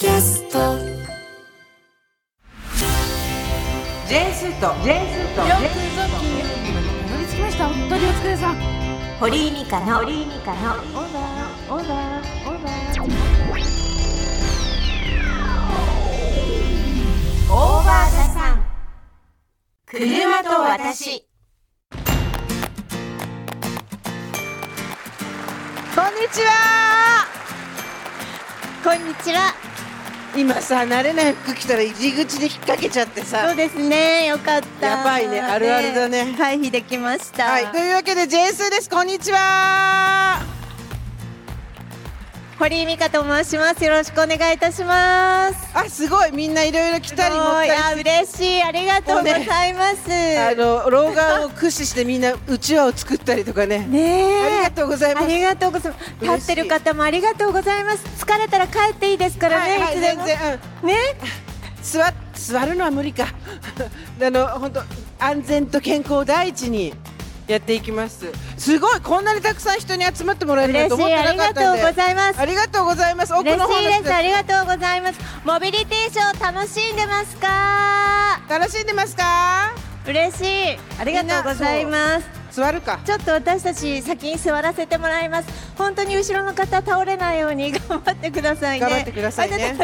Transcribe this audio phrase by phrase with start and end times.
[0.00, 0.78] キャスト。
[4.08, 7.68] ジェーンスーとジェーンスーとよくぞたどり着きました。
[7.68, 8.56] 本当にお疲れさん
[9.20, 10.56] 堀井美香の堀井美香の。
[10.56, 12.16] オーダーオーダー
[12.48, 13.02] オーダー
[17.52, 18.64] オーバーザさん。
[19.84, 21.28] 車と私。
[25.94, 27.26] こんにちは。
[28.82, 29.59] こんにちは。
[30.36, 34.26] 今さ慣れない服着たら入り口で引っ掛けちゃってさそうですね。
[34.26, 34.86] よかった。
[34.86, 37.46] やばいねあるあるだね回避できました。
[37.46, 40.29] はいというわけでジェーンスーですこんにちは
[42.60, 43.82] 堀井美香と申します。
[43.82, 45.70] よろしくお願いいたします。
[45.72, 48.62] あすごいみんないろいろ来たり持ったりいや嬉しい。
[48.62, 50.10] ありがとうございます。
[50.38, 54.42] あの老眼を駆使してみんなうちわを作ったりとかねねえ。
[54.42, 56.20] ありがとうございますありがとうございます。
[56.20, 58.04] 立ってる方もありがとうございます。
[58.22, 59.70] 疲れたら帰っていいですからね。
[59.70, 60.94] はいはい全然、うん、ね。
[61.80, 63.28] 座座るのは無理か
[64.22, 64.82] あの本当
[65.18, 66.92] 安全と健康を第一に
[67.52, 70.98] やっていきますすごいこんなにたくさん人に集まってもらえるなん嬉しい。
[70.98, 72.40] て思ってありがとうなかったんでございます。
[72.40, 74.14] ありがとうございます奥嬉しいです。
[74.14, 75.20] ありがとうございます。
[75.44, 78.40] モビリティショー楽しんでますか？
[78.48, 79.74] 楽しんでますか？
[80.06, 80.40] 嬉し
[80.74, 80.78] い。
[80.98, 82.26] ありがとうございます。
[82.52, 85.48] 座るかちょっと私たち先に座らせてもらいます。
[85.78, 88.86] 本当に後ろの方倒れないように 頑張ってくださいね。
[88.86, 89.76] 頑張ってくださいね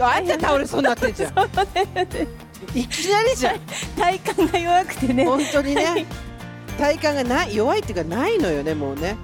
[0.00, 1.32] あんた倒れそうになってんじゃん
[2.78, 3.60] いきなりじゃん
[3.98, 5.24] 体幹が弱くてね。
[5.24, 6.06] 本当にね
[6.80, 9.16] 体幹がない弱いっていうかないのよねもうね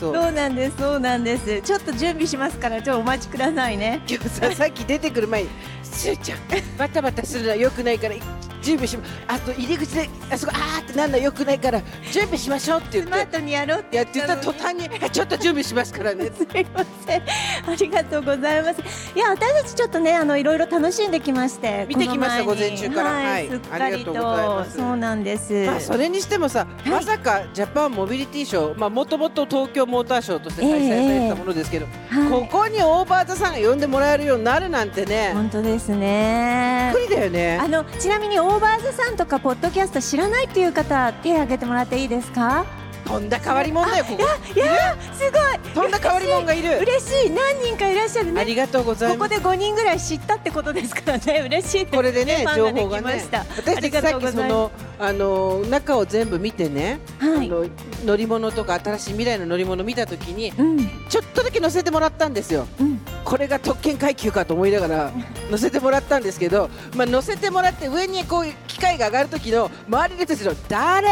[0.00, 1.60] そうそうなんです、そうなんです。
[1.60, 4.00] ちょっと準備しますから、ちょっとお待ちくださいね。
[4.08, 5.50] 今日ささっき出てくる前に
[5.84, 6.38] 「すーちゃん
[6.78, 8.14] バタバタするのはよくないから
[8.62, 11.80] 準備しまあと入り口であそこあーってなんのはよくないから
[12.12, 17.22] 準備しましょう」って言スマーってトにやろうってやって言った途端に「あちょっと準備しますからね」 すいません。
[17.66, 18.80] ありがとうございます。
[19.14, 21.86] いや、私たちちょっとね、あのいろいろ楽しんできまして。
[21.88, 24.64] 見てきました午前中からはい、はいすっかりありがとうございとま。
[24.64, 25.52] すそうなんです。
[25.66, 42.66] まあそれにしてもさ、まさかジャパンモビリティショーまあもともと東京モーターショーとして開催されてたものですけど、はいここにオーバーザさんが呼んでもらえるようになるなんてね本当ですねびっくりだよねあのちなみにオオーバーズさんとかポッドキャスト知らないっていう方手を挙げてもらっていいですか？
[43.10, 44.22] とんだ変わり者だよここ。
[44.54, 45.74] いやすごい。
[45.74, 46.78] とんだ変わり者がいる。
[46.78, 47.30] 嬉しい。
[47.30, 48.30] 何人かいらっしゃる。
[48.32, 49.34] ねありがとうございます？
[49.34, 51.40] ここで5人ぐらい知ったってことですからね。
[51.46, 53.38] 嬉しいこれでね情報がねきました。
[53.56, 57.48] 私たちさっきそのあの中を全部見てね、はい。
[57.48, 57.66] あの
[58.04, 60.78] 乗り物とか新しい未来の乗り物見たときにうん。
[61.08, 62.68] ちょっとだけ乗せてもらったんですよ。
[62.78, 63.00] うん。
[63.24, 65.12] これが特権階級かと思いながら
[65.50, 71.08] 乗せてもらったんですけど、まあ、乗せてもらって上にこう機械が上がる時の周りの人たちの「誰?」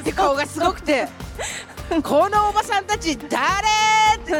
[0.00, 1.08] って顔がすごくて
[2.02, 3.68] このおばさんたち誰？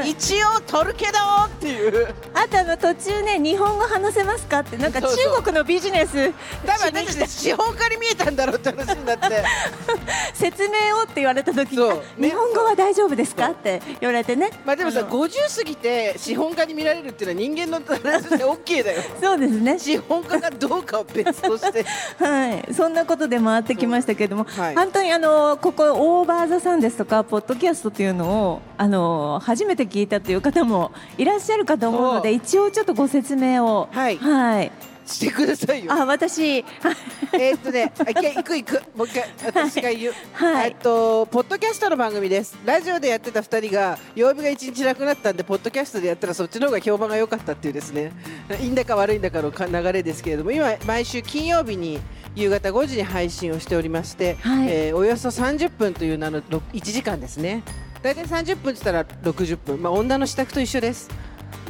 [0.06, 2.14] 一応取るけどっていう。
[2.34, 4.76] あとあの途中ね日本語話せますかって。
[4.76, 5.08] なんか中
[5.42, 6.32] 国のビジネス
[6.64, 9.44] 多分私たち資本家に見えたんだろうって話になって。
[10.34, 14.50] 説明をって言われた時にね日本語は大丈夫ですかって言われてね。
[14.64, 15.10] まあでもさあの。
[15.10, 19.02] 50過ぎて資本家に見られるっていうのは人間の話として OK だよ。
[19.20, 19.78] そうですね。
[19.78, 21.84] 資本家がどうかは別として。
[22.18, 24.74] はい、そんなことで回ってきましたけれども、はい。
[24.74, 33.88] 本当にあのここオーバーザさんですとかポッドキャストというのをあの初めて聞いたという方もいらっしゃるかと思うので一応ちょっとご説明を。
[33.92, 34.16] はい。
[34.16, 34.72] はい、
[35.06, 36.58] してくださいよあ私
[37.34, 40.14] えーっとね、あ一回行く行く、もう一回私が言う。
[40.34, 42.58] はいえっとポッドキャストの番組です。
[42.64, 48.12] ラジオでやってた二人が曜日が一日なくなったんでポッドキャストでやったらそっちの方が評判が良かったっていうですね。
[48.60, 51.98] いいんだか悪いんだかのか流れですけれども、今毎週金曜日に
[52.34, 57.62] 夕方5時に配信をしておりまして、はいえーおよそ30分という名の1時間ですね。
[58.02, 61.08] 大体30分って言ったら60分、まあ女の支度と一緒です。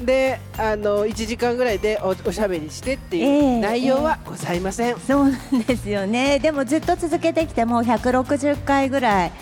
[0.04, 4.98] で、あの1時間ぐらいでおおしゃべりしてっていええう内容はございません。
[4.98, 6.38] そうなんですよね。
[6.38, 9.32] でもずっと続けてきてもう160回ぐらい。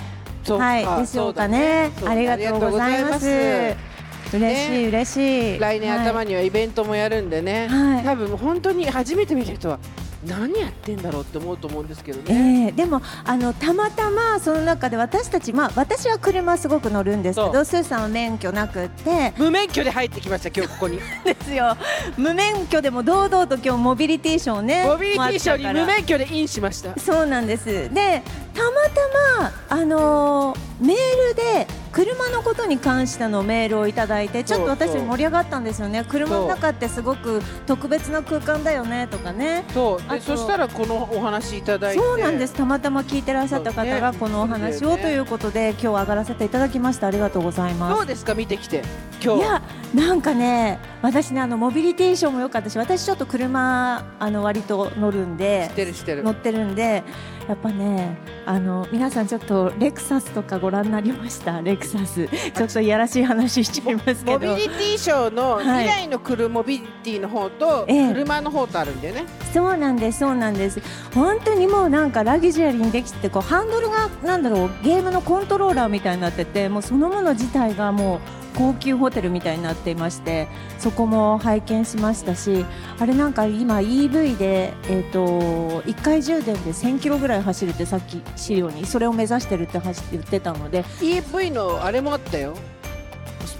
[0.48, 0.84] はい。
[0.84, 1.90] あでしょうかね。
[1.96, 3.89] そうだありがとうございます
[4.32, 5.58] 嬉しい、嬉しい。
[5.58, 8.04] 来年頭ににはイベントもやるんでね、はい。
[8.04, 9.78] 多分本当に初めて見る人は
[10.24, 12.66] 何やってんだろうって思うと思うんですけどえね。
[12.68, 19.32] えでもあのたまたまその中で私たちまあ私は車すごく乗るんですけそどスーさんは免許なくって。
[19.38, 20.98] 無免許で入ってきました今日ここに。
[21.24, 21.76] ですよ。
[22.16, 26.98] 無免許でも堂々と今日モビリティショーねモビリティショーに無免許でインしました。
[27.00, 27.64] そうなんです。
[27.92, 28.22] で
[28.54, 30.96] たまたまあのーメー
[31.28, 36.04] ルで車のことに関してのメールをいただいてちょっと私盛り上がったんですよね。
[36.08, 39.64] 車の中ってすごく特別な空間だよねとかね。
[39.74, 40.20] そう。
[40.20, 42.00] そしたらこのお話いただいて。
[42.00, 42.54] そうなんです。
[42.54, 47.08] たまたま聞いてらっしゃった方がこのお話をということで今日上がらせていただきました。
[47.08, 47.96] ありがとうございます。
[47.96, 48.34] どうですか。
[48.34, 48.82] 見てきて。
[49.22, 49.40] 今日。
[49.40, 49.62] いや
[49.94, 57.02] なんかね私ねあのモビリティショーも良かったし私ちょっと車あの割と乗るんで乗ってるんで
[57.50, 58.16] やっぱね
[58.46, 61.60] あの皆さんちょっとレクサスとかご覧になりました？
[61.62, 62.28] レクサス。
[62.28, 65.64] ちょっといやらしい話しちゃいますけモどビリティショーのはい。
[65.64, 68.12] 未来の車モビリティの方とええ。
[68.12, 70.80] 車の方とあるんだよね、そうなんですそうなんです。
[71.14, 78.20] 本当にもうなんかラグジュアリーにできてこうハンドルがなんだろうゲームのコントローラーみたいになっててもうそのもの自体がもう
[78.56, 80.48] 高級ホテルみたいになっていまして
[80.78, 82.64] そこも拝見しましたし
[82.98, 90.82] あれなんか今 EV で、えー、と1回充電で1000キロぐらい走るってさっき資料にそれを目指してるって走って言ってたので。
[91.00, 92.56] EV のあれもあったよ。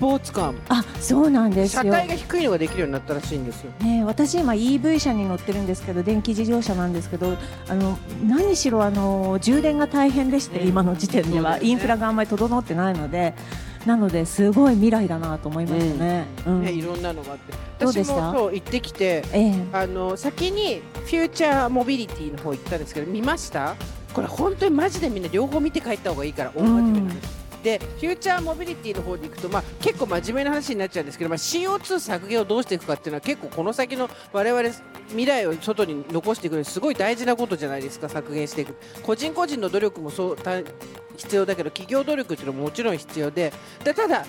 [0.00, 0.58] ポーツカーも。
[0.68, 1.82] あそうなんですよ。
[1.84, 3.70] 車体が低いのができるようになったらしいんですよ。
[3.80, 7.36] ね、私今 EV 車に乗ってるんですけど電気自動車なんですけど
[7.68, 11.66] あの何しろあの充電が大変でして、うん今の時点では、ね。
[11.66, 13.34] インフラがあんまり整ってないので。
[13.86, 16.26] なのですごい未来だなと思いましたね。
[16.46, 16.62] うん。
[16.62, 17.54] ねいろんなのがあって。
[17.78, 18.32] 私どうでした？
[18.32, 19.54] もそう行ってきてええ。
[19.72, 23.76] あの先にフューチャーモビリティの方行ったんですけど見ました？
[24.12, 34.62] これ本当にマジでみんな両方見て帰った方がいいから大真面目な話ででフューチャーモビリティの方に行くと、まあ、結構真面目な話になっちゃうんですけど、まあ、CO2 削減をどうしていくかっていうのは結構この先の我々
[35.08, 38.74] 未来を外に残していくのにすごい大事なことじゃないですか削減していく。
[39.02, 40.38] 個人個人の努力もそう
[41.16, 43.52] 必要だけど企業努力っていうのももちろん必要で。
[43.84, 44.24] でただ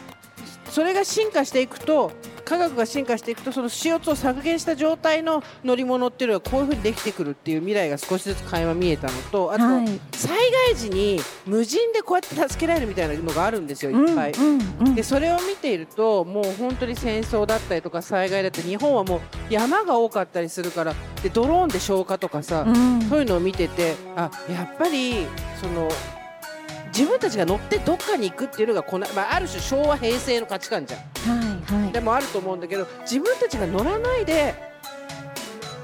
[0.69, 2.11] それが進化していくと
[2.45, 9.87] 科学が進化していくとその CO2 を削減した状態の乗り物っていうのはこういうふうにできてくるっていう未来が少しずつ垣間見えたのとあと、はい。
[10.13, 14.31] 災害時に無人でこうやって助けられるみたいなのがあるんですよいっぱい。
[14.31, 14.95] うんうんうん。
[14.95, 23.01] でそれを見ているともう本当に戦争だったりとか災害だったり日本はもう山が多かったりするからでドローンで消火とかさ、うん。
[23.03, 25.25] そういうのを見ててあやっぱり
[25.59, 25.89] その
[26.95, 30.99] 自分たちが乗ってどっかに行くっていうのがこの、まあ、ある種昭和平成の価値観じゃん。
[30.99, 31.45] は
[31.79, 31.91] いはい。
[31.91, 34.53] でもあると思うんだけど自分たちが乗らないで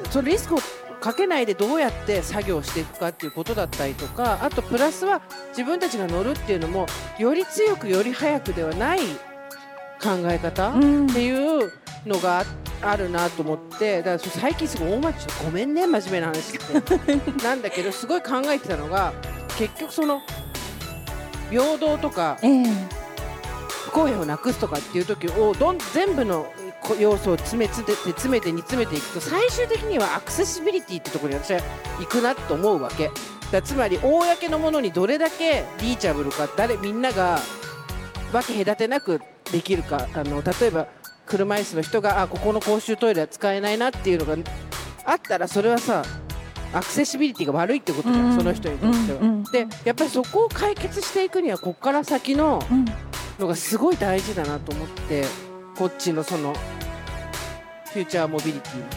[0.09, 0.59] そのリスクを
[0.99, 6.87] かけないでどうやって作業していくかっていうことだったりとかあとプラスは自分たちが乗るっていうのも
[7.19, 8.99] より強くより早くではない
[10.01, 11.07] 考え方、うん。
[11.07, 11.71] っていう
[12.05, 12.45] のがあ
[12.81, 17.15] あるなと思ってだから最近すごい大町ごめんね真面目な話って。
[17.43, 19.13] なんだけどすごい考えてたのが
[19.57, 20.21] 結局その
[21.49, 22.65] 平等とかええ。
[23.85, 26.51] 不公平をなくすとかっていう時をどん全部の
[26.81, 31.61] こ要素を詰め詰めて詰めて煮詰めていくと最終的にはアクセシビリティってところに私は
[31.99, 33.11] 行くなと思うわけ。
[33.51, 37.39] だつまり公のものにどれだけリーチャブルか誰みんなが
[38.31, 39.21] 分け隔てなく
[39.51, 40.87] できるかあの例えば
[41.25, 44.35] 車椅子の人があここの公衆トイレは使えないなっていうのが
[45.05, 46.03] あったらそれはさ
[46.73, 48.37] アクセシビリティが悪いってことじゃん、うん。
[48.37, 49.19] その人にとっては。
[49.19, 52.85] うんうんでやっぱりそこを解決していくにはここから先のうん。
[53.39, 55.23] のがすごい大事だなと思って
[55.77, 56.53] こっちのその
[57.93, 58.89] フューチャーモビリティの方。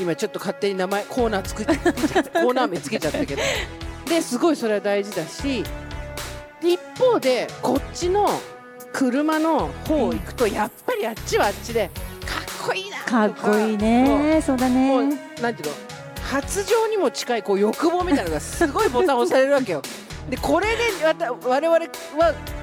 [0.00, 3.42] 今ちょっと勝手に名前コーナー作っ コーナー名つけちゃったけど。
[4.06, 5.62] ですごいそれは大事だし
[6.60, 8.28] で一方でこっちの
[8.92, 11.90] 車の方行くとやっぱりあっちはあっちで
[12.26, 13.26] かっこいいなとか。
[13.26, 14.42] っこいいね。
[14.44, 15.74] そうだもうねなんていうの？
[16.30, 19.82] 発情にも近いこう欲望みたいなのがすごいボタン押されるわけよ。
[20.28, 20.82] でこれで
[21.44, 21.88] 我々は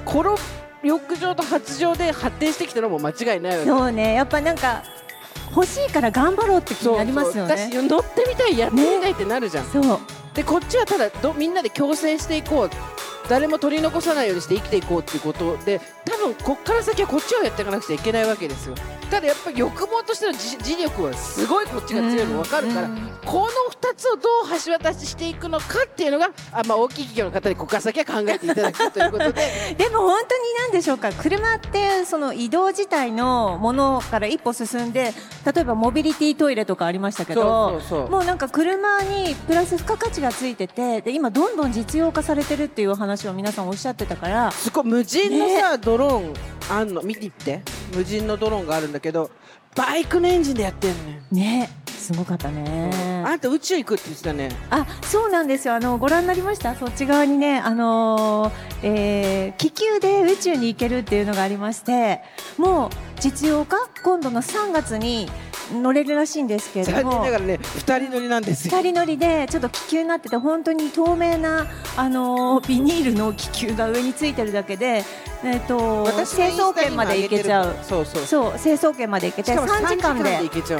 [0.05, 0.37] この
[0.83, 3.69] 欲情と発情で発展してきたのも間違いないわけ。
[3.69, 4.13] そうね。
[4.13, 4.83] やっぱなんか
[5.53, 7.57] 欲しいから頑張ろうって気になりますよね。
[7.57, 7.71] そう。
[7.71, 9.99] そう私乗ってみたいやってみたいってなるじゃん、そう。
[10.33, 12.69] でこっちはただどみんなで共生していこう
[13.29, 18.75] 誰も取り残さないようにして生きていこうっていうことで多分こっから先はこっちをやっていかなくちゃいけないわけですよ。
[19.09, 22.95] ただやっぱり欲望としての自自力はすごいこっちが強いの分かるから、うん。
[23.25, 29.41] この2つをどう橋渡ししていくのかっていうのがあ、まあ、大きい企業の方にここから先は考えていただくということで。
[29.77, 31.11] でも本当に何でしょうか？
[31.13, 35.13] 車ってその移動自体のものから一歩進んで
[35.45, 37.79] 例えばモビリティトイレとかありましたけど
[38.09, 46.33] もうなんか車にプラス付加価値がついててで今どんどん実用化されてるっていう話を皆さんおっしゃってたからすごい無人のさ、ドローン
[46.69, 47.01] あんの？
[47.01, 47.61] 見ていって。
[47.95, 49.31] 無人のドローンがあるんだけど
[49.75, 51.69] バイクのエンジンでやってんのよ、ね。
[51.87, 53.23] すごかったね。
[53.25, 54.49] あんた宇宙行くって言ってたね。
[54.69, 55.75] あそうなんですよ。
[55.75, 56.75] あのご覧になりました？
[56.75, 62.21] そっち側にねあのーえー気球で宇宙に行けるっていうのがありまして
[62.57, 63.77] もう実用化？
[64.03, 65.27] 今度の3月に
[65.73, 66.91] 乗れるらしいんですけれど。
[66.91, 68.77] 残念もながらね二人乗りなんですよ。
[68.77, 75.03] 二人乗りでちょっと気球になってて本当に透明なあのビニールの気球が上についてるだけで、
[75.43, 77.75] えっと私のインスタ成層圏まで行けちゃう。
[77.83, 78.23] そうそう。
[78.23, 80.39] そう成層圏まで行けてしかも3時間で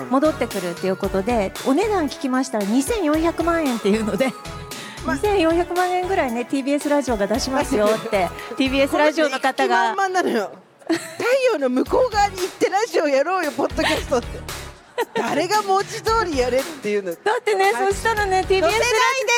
[0.10, 4.32] 戻ってくるっていうことでお値段聞きましたら2400万円っていうので。
[5.06, 8.27] ま2400万円ぐらいね TBS ラジオが出しますよって
[8.60, 9.96] TBS ラジオの方が
[10.88, 14.27] 太陽の向こう側に行ってラジオやろうよポッドキャストって。
[15.13, 17.12] 誰が文字通りやれっていうの。
[17.12, 18.72] 乗だってねそしたらね TBS せないで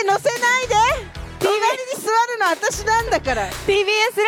[0.08, 1.20] 乗せないで。
[1.40, 1.62] 隣に
[1.96, 3.50] 座るの私なんだから。
[3.50, 3.84] TBS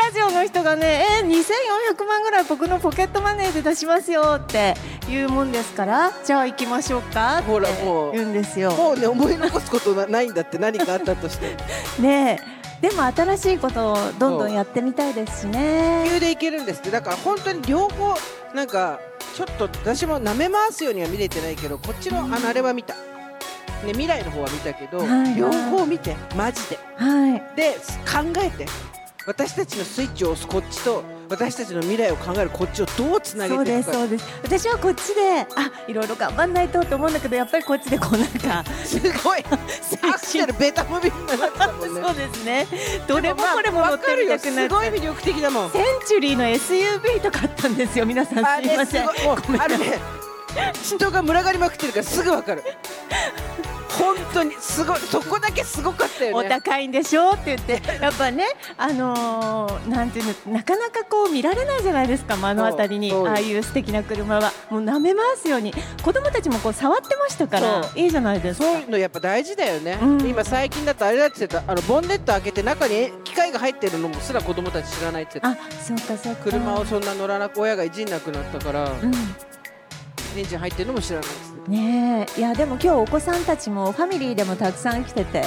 [0.06, 4.76] ラジオの人がね、えー、2400万ぐらい僕のポケットマネーで出しますよって
[5.08, 8.12] 言うもんですからじゃあ行きましょうかってほらもう。
[8.14, 8.72] 言うんですよ。
[8.72, 11.56] もうね思い残すことなないんだって何かあったとして。
[12.02, 16.06] ねえでも新しいことをどんどんやってみたいですしね。
[16.08, 16.90] 急でいけるんですって。
[16.92, 18.16] だから本当に両方
[18.56, 19.00] なんか
[19.36, 23.00] ちょっと私も舐め回すようには見れてないけどこっちのあのあれは見た、ね、
[23.90, 25.36] 未来の方は見たけど、はいはい。
[25.36, 26.80] 両方見てマジで。
[26.96, 27.56] はい。
[27.56, 28.66] で考えて。
[29.28, 33.92] 私たちのスイッチを押すこっちと私たちの未来を考えるこっちをどうつなげそうていくか。
[33.92, 34.26] ですそうです。
[34.44, 39.44] 私はこっちであいろいろ頑張んないとと思うんだけどやっぱりこっちでこうなんかすごい。
[40.04, 42.02] アクセルベタ踏みになってたもんね。
[42.02, 42.68] そうですね。
[43.08, 45.00] どれもこれも乗ってみたくなっすごいて。
[45.00, 45.72] 魅力的だもん。
[45.72, 48.06] センチュリーの SUV とかあったんですよ。
[48.06, 49.08] 皆さんあすいません。
[49.08, 50.00] あるね。
[50.84, 52.64] 人が群がりまくってるからすぐわかる
[54.02, 58.46] 本当にすごいそこだけすごかったよおね高いんでしょって言ってやっぱね
[58.78, 63.12] あのーなんていうのなかなかこう見られないじゃないですか目の当たりに。
[63.12, 64.52] ああいう素敵な車は。
[64.70, 65.74] もう舐め回すように。
[66.04, 68.66] 子供たちもこう触ってましたからいいじゃないですか。
[68.66, 70.22] そういうのやっぱ大事だよね、うん。
[70.28, 75.68] 今最近だとあれだって言ってたあのボンネット開けて中に機械が入ってるのもすら子供たち知らないって言ってた。
[75.68, 76.44] あそうかそうか。
[76.44, 79.14] 車をそんな乗らなく親がいじんなくなったから、うん。
[80.38, 82.40] エンジン入ってるのも知らないですねえ。
[82.40, 85.44] いやでも今日お子さんたちもファミリーでもたくさん来てて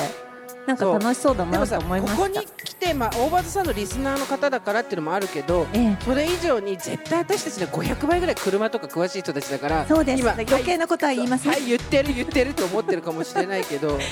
[0.66, 2.16] なんか楽しそうだなと思いました。
[2.16, 5.97] こに来て、まあ、大場さんのリスナーの方だからっていうのもあるけどええ。
[6.04, 10.21] それ以上に絶対私たちの500倍ぐらい車とか詳しい人たちだからそうです。
[10.23, 13.99] 今余計なことは言いません、はい言ってる言ってると思ってるかもしれないけど。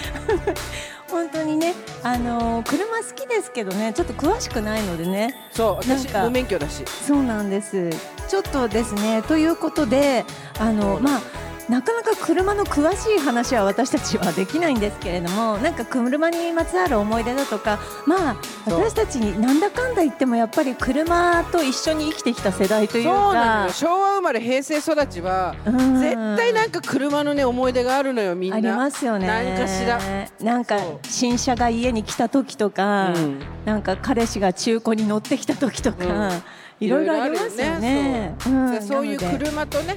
[1.11, 5.35] 本当にねあのー車好きですけどねちょっと詳しくないのでね。
[5.53, 6.85] そう私無免許だし。
[7.07, 7.91] そうなんです。
[8.29, 10.25] ちょっとですねということで
[10.59, 11.21] あのまあ
[11.69, 23.73] なかなか車の詳しい話は私たちはできないんですけれどもなんか車にまつわる思い出だとかまあ私たちになんだかんだ言ってもやっぱり車と一緒に生きてきた世代というそうなのかよ。
[23.73, 26.01] 昭和生まれ平成育ちはうん。
[26.01, 28.57] 絶対なんか車のね思い出があるのよみんな。
[28.57, 29.27] ありますよね。
[29.27, 30.01] 何かしら。
[30.41, 30.79] なんか
[31.09, 33.41] 新車が家に来た時とか、うん。
[33.65, 36.43] なんか彼氏が中古に乗ってきた時とか、うん。
[36.81, 38.35] いろいろありますよね。
[38.49, 39.07] んでそう。
[39.07, 39.97] いう車とね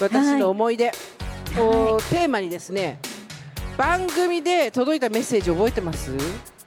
[0.00, 0.92] 私の思い出。
[1.58, 3.00] をテーマにですね
[3.76, 6.12] 番組で届いたメッセージ覚えてます？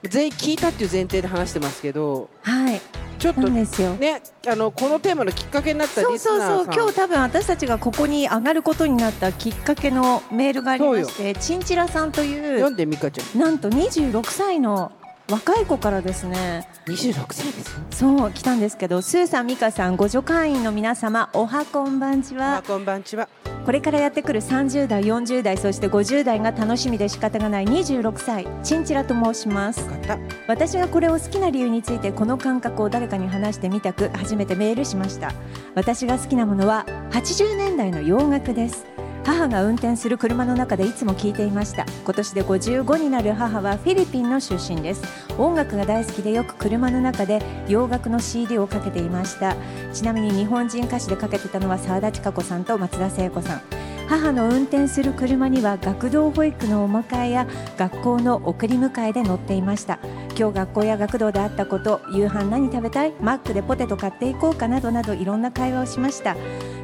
[0.04, 2.30] 全員聞いたっていう前提で話してますけど。
[2.42, 2.82] はい。
[3.20, 3.94] ちょっとなんですよ。
[3.94, 6.58] ねあのこのテーマのきっかけになったそうリスナーさん。
[6.58, 13.40] そうそう今日多分私たちがここに上がることになったきっかけのメールがありましてチンチラさんという読んでみかちゃん。
[13.40, 14.92] なんと26歳の
[15.34, 16.68] 若い子からですね。
[16.86, 22.58] 26歳ですよそう来たんですけどスーさん美香さんご助会員の皆様おはこんばんちは。
[22.58, 23.28] あこんばんちは。
[23.66, 29.80] これからやってくる30代40代そして50代が楽しみで仕方がない26歳チンチラと申します。
[29.80, 30.20] よかった。
[30.48, 35.32] 私がこれを好きな理由についてこの感覚を誰かに話してみたく初めてメールしました。
[35.74, 38.86] 私が好きなものは80年代の洋楽です
[39.25, 41.86] 母が運転する車の中でいつも聞いていました。
[42.03, 45.03] 今年で55になる母はフィリピンの出身です。
[45.38, 49.56] 音楽が大好きでよく車の中で洋楽の CD をかけていました。
[49.94, 53.62] ちなみに日本人歌手でかけてたのは沢田千佳子さんと松田聖子さん。
[54.07, 60.00] 母の運転する車には学童保育のお迎えや学校の送り迎えで乗っていました。
[60.38, 63.13] 今日学校や学童であったこと夕飯何食べたい？
[63.22, 66.36] マックでポテト買っていこうかなどなどいろんな会話をしました。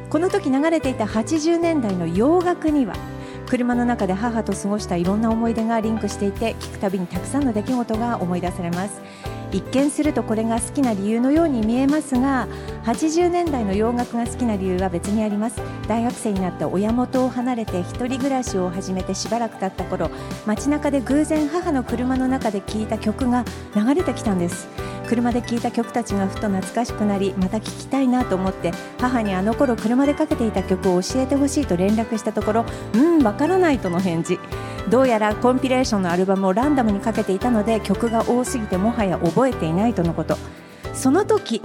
[0.08, 2.94] この時流れていた80年代の洋楽には
[3.46, 9.00] 車の中で母と過ごしたいろんな思い出がリンクしていて聞くたびにたくさんの出来事が思い出されます。
[9.52, 12.48] 一見するとこれが好きな理由のように見えますが
[12.84, 15.60] 80年代の洋楽が好きな理由は別にあります。
[15.88, 20.10] 大学生になって親元を離れて一人暮らしを始めてしばらく経った頃
[20.46, 24.68] 街中で偶然母の車の中で聴いた曲が流れてきたんです。
[25.10, 32.64] 車で聴いた曲たちがふと懐かしくなりまた聴きたいなと思って母にあの頃車でかけていた曲を教えてほしいと連絡したところ
[32.94, 34.38] うんわからないとの返事。
[34.90, 40.36] どうやらコンピレーションのアルバムをランダムにかけていたので曲が多すぎてもはや覚えていないとのこと。
[40.92, 41.62] その時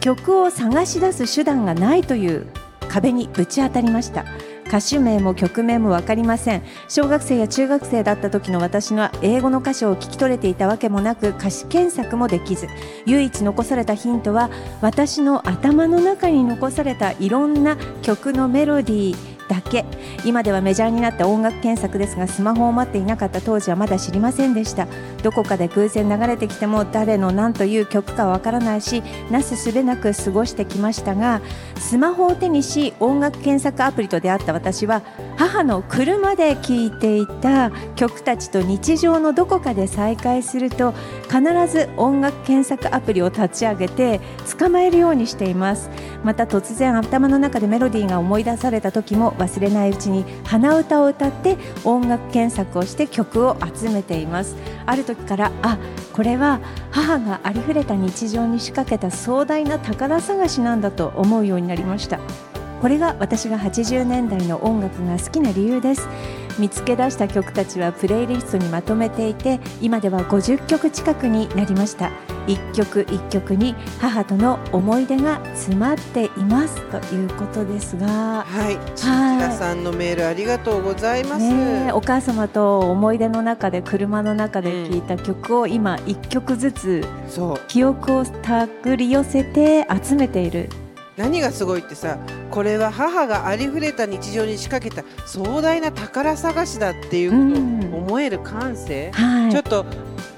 [0.00, 2.46] 曲を探し出す手段がないという
[2.88, 4.24] 壁にぶち当たりました。
[4.66, 6.62] 歌手名も曲名も分かりません。
[6.88, 12.66] 小学生や中学生だった時の私の英語の歌詞を聞き取れていたわけもなく歌詞検索もできず
[13.06, 19.84] 唯一残されたヒントは私の頭の中に残されたいろんな曲のメロディーだけ。
[20.24, 24.86] 今ではメジャーになった音楽検索ですがスマホを待っていなかった当時はまだ知りませんでした。
[25.22, 31.40] どこかで偶然流れてきても誰の何という曲かわからないしなすすべなく過ごしてきましたが
[31.78, 35.02] スマホを手にし音楽検索アプリと出会った私は
[35.36, 40.92] 母の車で聴いていた曲たちと日常のどこかで再会すると
[41.24, 44.20] 必ず音楽検索アプリを立ち上げて
[44.58, 45.90] 捕まえるようにしています。
[46.24, 54.56] また突然頭の中でメロディーが思い出された時も忘れないうちに鼻歌を歌って音楽検索をして曲を集めています。
[54.86, 55.78] ある時からあ
[56.12, 62.18] これは母がありふれた日常に仕掛けた壮大な宝探しなんだと思うようになりました。
[62.80, 66.08] これが私が80年代の音楽が好きな理由です。
[66.58, 72.10] 見つけ出した曲たちはプレイリストにまとめていて今では50曲近くになりました。
[72.46, 76.80] 一曲一曲に母との思い出が詰まっています。
[76.90, 78.44] ということですが。
[78.46, 81.42] はい、ちらさんのメールありがとうございます。
[81.42, 90.68] ねえお母様と思い出の中で車の中で聴いた曲を今一曲ずつそう、記憶を手繰り寄せて集めている。
[91.16, 92.18] 何がすごいってさ、
[92.50, 99.10] これは母がありふれた日常に仕掛けた壮大な宝探しだっていうことを思える感性？
[99.12, 99.50] はい。
[99.52, 99.84] ちょっと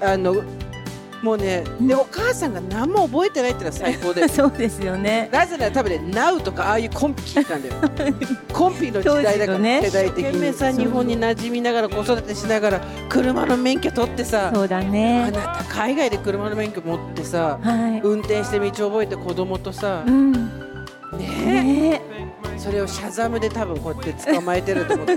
[0.01, 0.35] あの
[1.21, 4.25] もうね、でお母さんが何も覚えてないってのは最高で。
[4.31, 5.29] そうですよね。
[5.33, 7.75] なぜなら多分ね、ナウとかああいうコンピ聞いたんだよ。
[8.53, 9.81] コンピの時代だから、ね。
[9.83, 10.53] 世代的に。
[10.53, 17.99] さ、日本に馴染みながら子育てしながら車の免許取ってさ、そうだあねなた海外で車の免許持ってさ、はい。
[18.01, 20.68] 運転して道覚えて子供とさう、ん
[21.17, 22.01] ね
[22.57, 25.07] それをシャザムで多分こうやって捕まえてると思う。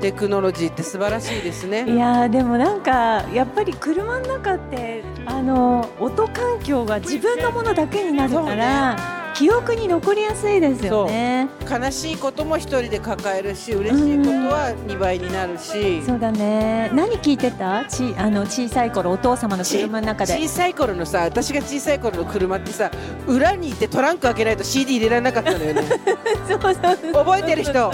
[0.00, 1.78] テクノロジーって素晴らしいですいね。
[1.96, 8.96] やーでもなんかやっぱり車の中ってあの音環境が自分のものだけになるから、
[9.34, 11.48] 記憶に残りやすいですよね。
[11.70, 16.02] 悲しいことも一人で抱えるし、嬉しいことは2倍になるし。
[16.02, 16.90] そうだね。
[16.94, 17.84] 何聞いてた？
[17.86, 20.34] ちあの小さい頃お父様の車の中で。
[20.34, 22.90] 小さい頃のさ私が小さい頃の車ってさ
[23.26, 25.82] 裏に行ってトランク開けないと CD 入れられなかったのよね。
[26.48, 26.72] そうそう
[27.12, 27.90] 覚えてる人？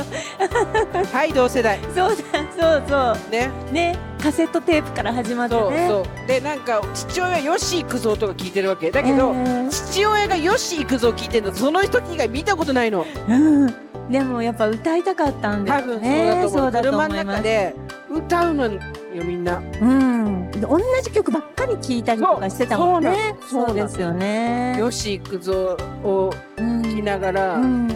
[1.13, 1.79] はい同世代。
[1.95, 3.51] そうだそうそね。
[3.71, 5.89] うねカセットテープから始まってね。
[5.89, 8.91] そうでなんか父親ヨシ行くぞとか聞いてるわけ。
[8.91, 9.69] だけど、えー。
[9.71, 13.07] 父親がヨシ行くぞ聞いてるのその人以外見たことないの。
[13.29, 13.75] うん。
[14.11, 17.37] でもやっぱ歌いたかったんです多分そうねだと思う,、そうだと思車のいます。
[17.37, 17.75] 中で
[18.11, 18.81] 歌うのよ
[19.25, 19.59] みんな。
[19.59, 20.51] うん。
[20.61, 23.37] 同じ曲ばっかり聴いたりとかしてたもんね。
[23.51, 24.77] そうですよね。
[24.79, 27.89] ヨシ行くぞをうん聞きながら、うん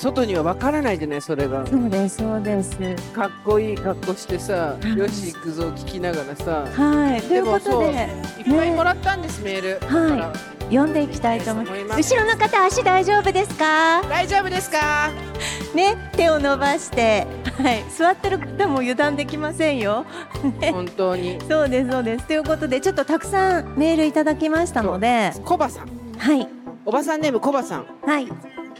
[0.00, 1.66] 外には分からないじゃないそれが。
[1.66, 2.78] そうですそうです。
[3.12, 6.66] かっこいい格好してさうんヨシ行くぞ聞きながらさ。
[6.72, 7.22] はい。
[7.22, 8.08] ということで
[8.38, 9.86] いっぱいもらったんです、メール。
[9.86, 10.32] は
[10.62, 10.68] い。
[10.72, 12.14] 読んでいきたいと思います思います。
[12.14, 14.02] 後ろの方足大丈夫ですか？
[14.02, 15.10] 大丈夫ですか？
[15.74, 17.26] ね手を伸ばして。
[17.60, 17.84] はい。
[17.90, 20.06] 座ってる方も油断できませんよ。
[20.70, 21.40] 本当に。
[21.48, 22.26] そうですそうです。
[22.28, 25.32] ということでちょっとたくさんメールいただきましたので。
[25.44, 25.88] コバさん。
[26.18, 26.46] はい。
[26.84, 27.86] おばさんネームコバさん。
[28.06, 28.28] はい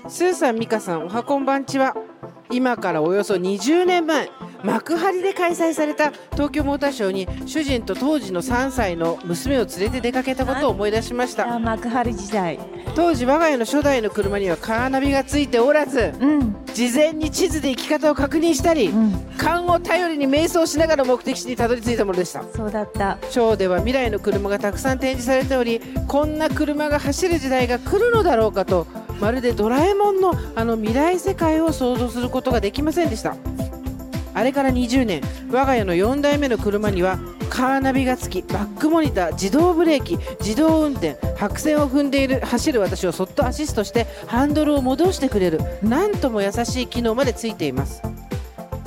[0.08, 1.94] スーさん、ミカさん、おはこんばんちは。
[2.50, 4.30] 今からおよそ20年前
[4.64, 11.54] 幕張で開催された東京モーターショーに主人と当時の3歳の娘を連れて出かけたことを思い出しました。
[11.54, 12.58] あ幕張時代。
[12.96, 16.56] 当時我が家の初代の車にはカーナビがついておらずうん。
[16.72, 19.12] 事前に地図で行き方を確認したりうん。
[19.36, 22.42] 勘を頼りに瞑想しながら目的地にたどり着いたものでした。
[22.54, 23.18] そうだった。
[23.28, 28.86] ショーでは未来の車がたくさん展示されておりこんな車が走る時代が来るのだろうかと
[29.20, 33.36] まるでドラえもんのあの未来世界を想像することができませんでした。
[34.34, 37.18] あれから20年我が家の4代目の車には
[37.50, 48.00] カーナビがつきバックモニター自動ブレーキ自動運転白線を踏んでいる走る私をそっとアシストしてハンドルを戻してくれるなんとも優しい機能までついています。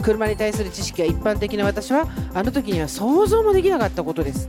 [0.02, 4.48] 車に対する知識が一般的な私はあの時には想像もできなかったことです。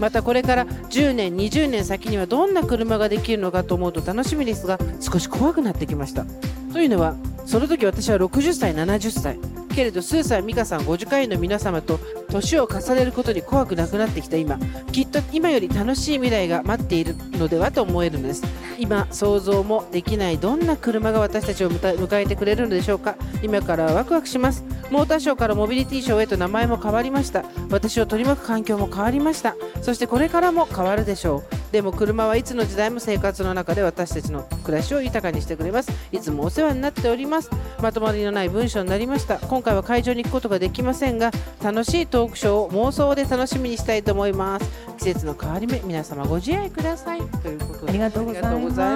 [0.00, 6.24] またこれから10年20年先にはどんな車ができるのかと思うと楽しみですが少し怖くなってきました。
[6.72, 9.38] というのはその時私は60歳70歳。
[9.74, 14.36] けれどスーさん美香さん50回の皆様と年を重ねることに怖くなくなってきた。
[14.36, 14.58] 今
[14.92, 18.42] きっと今より楽しい未来が待っているのではと思えるのです。
[18.78, 23.16] 今想像もできないどんな車が私たちを迎え迎えてくれるのでしょうか。
[23.42, 24.64] 今からワクワクします。
[24.90, 27.44] モーターショーからモビリティショーへと名前も変わりました。
[27.70, 29.54] 私を取り巻く環境も変わりました。
[29.82, 31.59] そしてこれからも変わるでしょう。
[31.72, 35.92] でも車はいつの時代も生活の中で私たちの暮らしを豊かにしてくれます。
[36.12, 37.50] いつもお世話になっております。
[37.80, 39.38] まとまりのない文章になりました。
[39.38, 41.30] 今回は会場に行くことができませんが
[41.62, 44.68] 楽しいトークショーを妄想で楽しみにしたいと思います。
[44.98, 47.22] 季節の変わり目皆様ご自愛ください。
[47.42, 48.42] ということでありがとうござい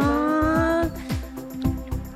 [0.01, 0.91] ます。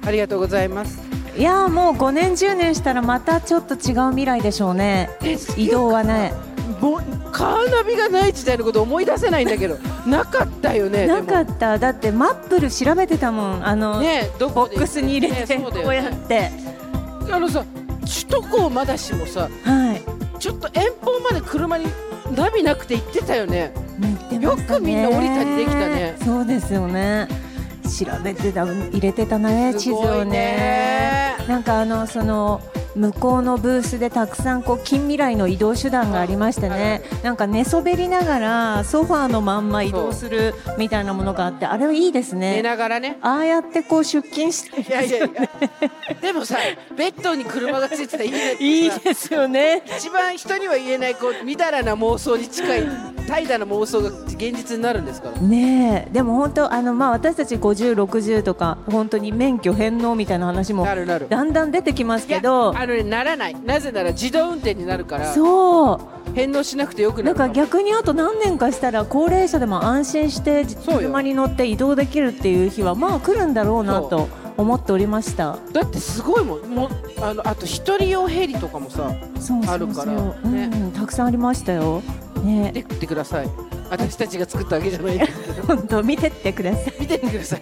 [0.05, 1.01] ありがとうございます。
[1.37, 5.09] いやーもう5年10年したらまたちょっと違う未来でしょうね。
[5.57, 6.33] 移動はね
[7.38, 11.79] カーナビがない時代のこと思い出せないんだけど なかったよねなかでった。
[11.79, 13.66] だってマップル調べてたもん。
[13.66, 14.74] あの、もねどこで？
[14.74, 16.51] ボックスに入れて、ねこうやって。
[17.31, 17.64] あのさ
[18.01, 20.03] 首都高まだしもさはい。
[20.40, 21.87] ちょっと遠方まで車に
[22.35, 23.72] ナビなくて行ってたよね。
[23.98, 24.38] ね。
[24.40, 26.16] よくみんな降りたりできたね。
[26.24, 27.29] そうですよね。
[27.85, 31.37] 調べてた入れてたね地図をね。
[31.46, 32.61] なんかあのその
[32.98, 37.02] 向こうのブースでたくさんこう近未来の移動手段がありましてね。
[37.22, 43.18] なんか寝そべりながらソファーのまんま移動するみたいなものがあってあれはいいです寝ねながらね。
[43.22, 45.28] ああやってこう出勤していやいやいや。
[46.20, 46.58] でもさ
[46.96, 49.82] ベッドに車がついてたらいいいいですよね。
[49.96, 52.82] 一番人には言えないこうみだらな妄想に近い
[53.28, 55.40] 怠惰な妄想が現実になるんですから。
[55.40, 56.12] ねえ。
[56.12, 61.28] でも本当あのまあ私たち50、60とか本当に免許返納みたいな話もなるなる。
[61.28, 62.76] だんだん出てきますけど。
[62.76, 63.57] あのねならない。
[63.64, 66.01] なぜなら自動運転になるからそう。
[66.35, 75.59] 返納しなくてよくななんか逆にあと何年かしたら高齢者でも安心して車に乗って移動できるっていう日はまあ来るんだろうなと思っておりました。
[75.72, 76.61] だってすごいもん。
[76.68, 76.90] もう
[77.22, 79.74] あのあと一人用ヘリとかもさそうそうそう。
[79.74, 80.12] あるから。
[80.14, 82.03] うねん、たくさんありましたよ。
[82.42, 82.72] ね。
[82.74, 83.48] 見てってください。
[83.90, 85.66] 私たちが作ったわけじゃないですけど。
[85.77, 86.94] 本当見てってください。
[87.01, 87.61] 見てってください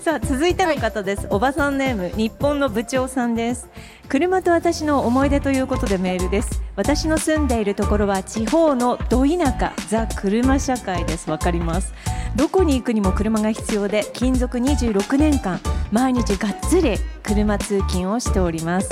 [0.00, 3.68] さあ続いての方です、おばさんネーム日本の部長さんです。
[4.08, 6.62] 車と私の思い出ということでメールです。
[6.74, 11.30] 私の住んでいるところは地方のど田舎ザ車社会です。
[11.30, 11.92] わかります。
[12.34, 15.60] どこに行くにも車が必要で勤続26年間
[15.90, 18.88] 毎日がっつり車通勤をしております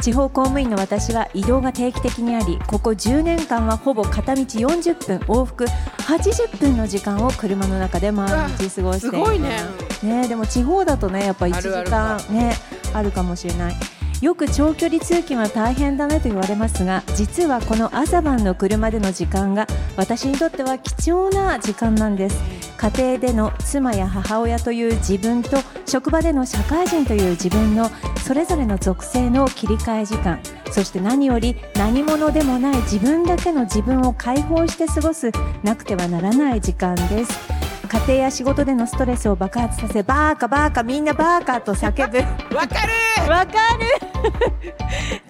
[0.00, 9.08] 地方公務員の私は移動が定期的にありここ10年間はほぼ片道40分往復80分の時間を車の中で毎日過ごしています。
[9.08, 9.58] すごいね。
[10.02, 12.54] ねでも地方だとねやっぱ1あるある時間ね
[12.92, 13.74] あるかもしれない
[14.22, 22.66] よく長距離通勤は大変だねと言われますが実はこの朝晩の車での時間が私にとっては貴重な時間なんです。
[22.76, 27.90] 家庭での妻や母親という自分と職場での社会人という自分の
[28.26, 30.38] それぞれの属性の切り替え時間
[30.70, 35.30] そして何より何者でもない自分だけの自分を解放して過ごす
[35.62, 37.65] なくてはならない時間です。
[37.86, 42.18] 家庭や仕事でのストレスを爆発させバーカバーカみんなバーカと叫ぶ。
[42.54, 43.30] わかる。
[43.30, 44.06] わかる。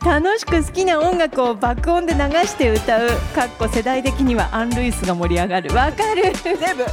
[0.05, 3.09] 楽しく好きな音楽を爆音で流して歌う。
[3.35, 5.75] かっこ世代的にはアン・ルイスが盛り上がる。
[5.75, 6.33] わかる。
[6.43, 6.85] 全部。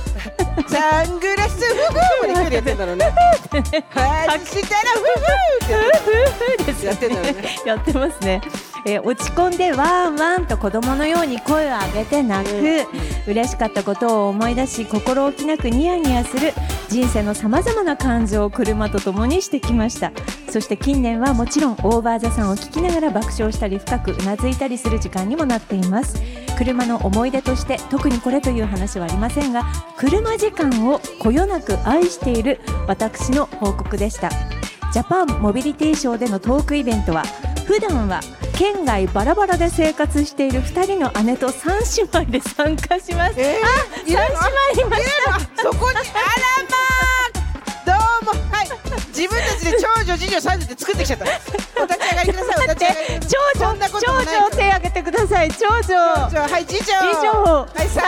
[0.68, 3.14] サングラスフフーまで来るやってんだろうね。
[3.54, 5.04] 外したらフ
[5.66, 7.56] フーってやってんだろうね。
[7.66, 8.42] やってますね、
[8.86, 12.86] えー落ち込んでワンワンと子供のように声を上げて泣く、
[13.28, 16.54] 嬉しかったことを思い出し心置きなくニヤニヤする
[16.90, 20.12] 人生のさまざまな感情を車と共にしてきました。
[20.50, 26.22] そして近年はもちろんオーバーザさんを聞きながら爆笑したり深くうなずいたりする時間にもなっています。
[26.58, 29.64] 車の思い出として特にこれという話はありませんが
[29.98, 34.30] 車時間をこよなく愛している私の報告でした。
[34.92, 37.24] ジャパンモビリティショーでのトークイベントは
[37.66, 38.20] 普段は
[38.54, 44.28] 県外バラバラで生活している2人の姉と3姉妹で参加します、えー、いるの3
[44.78, 44.98] 姉妹いま
[45.40, 45.64] した。
[45.64, 46.04] そこにあら
[46.70, 46.93] ま
[49.14, 51.26] 自分たちで長女次女三女って作ってきちゃった。
[51.84, 56.84] お立ち上がりくださいお立ち上がり長女長女手挙げてください長女はい次女。
[56.84, 58.04] 次女はい三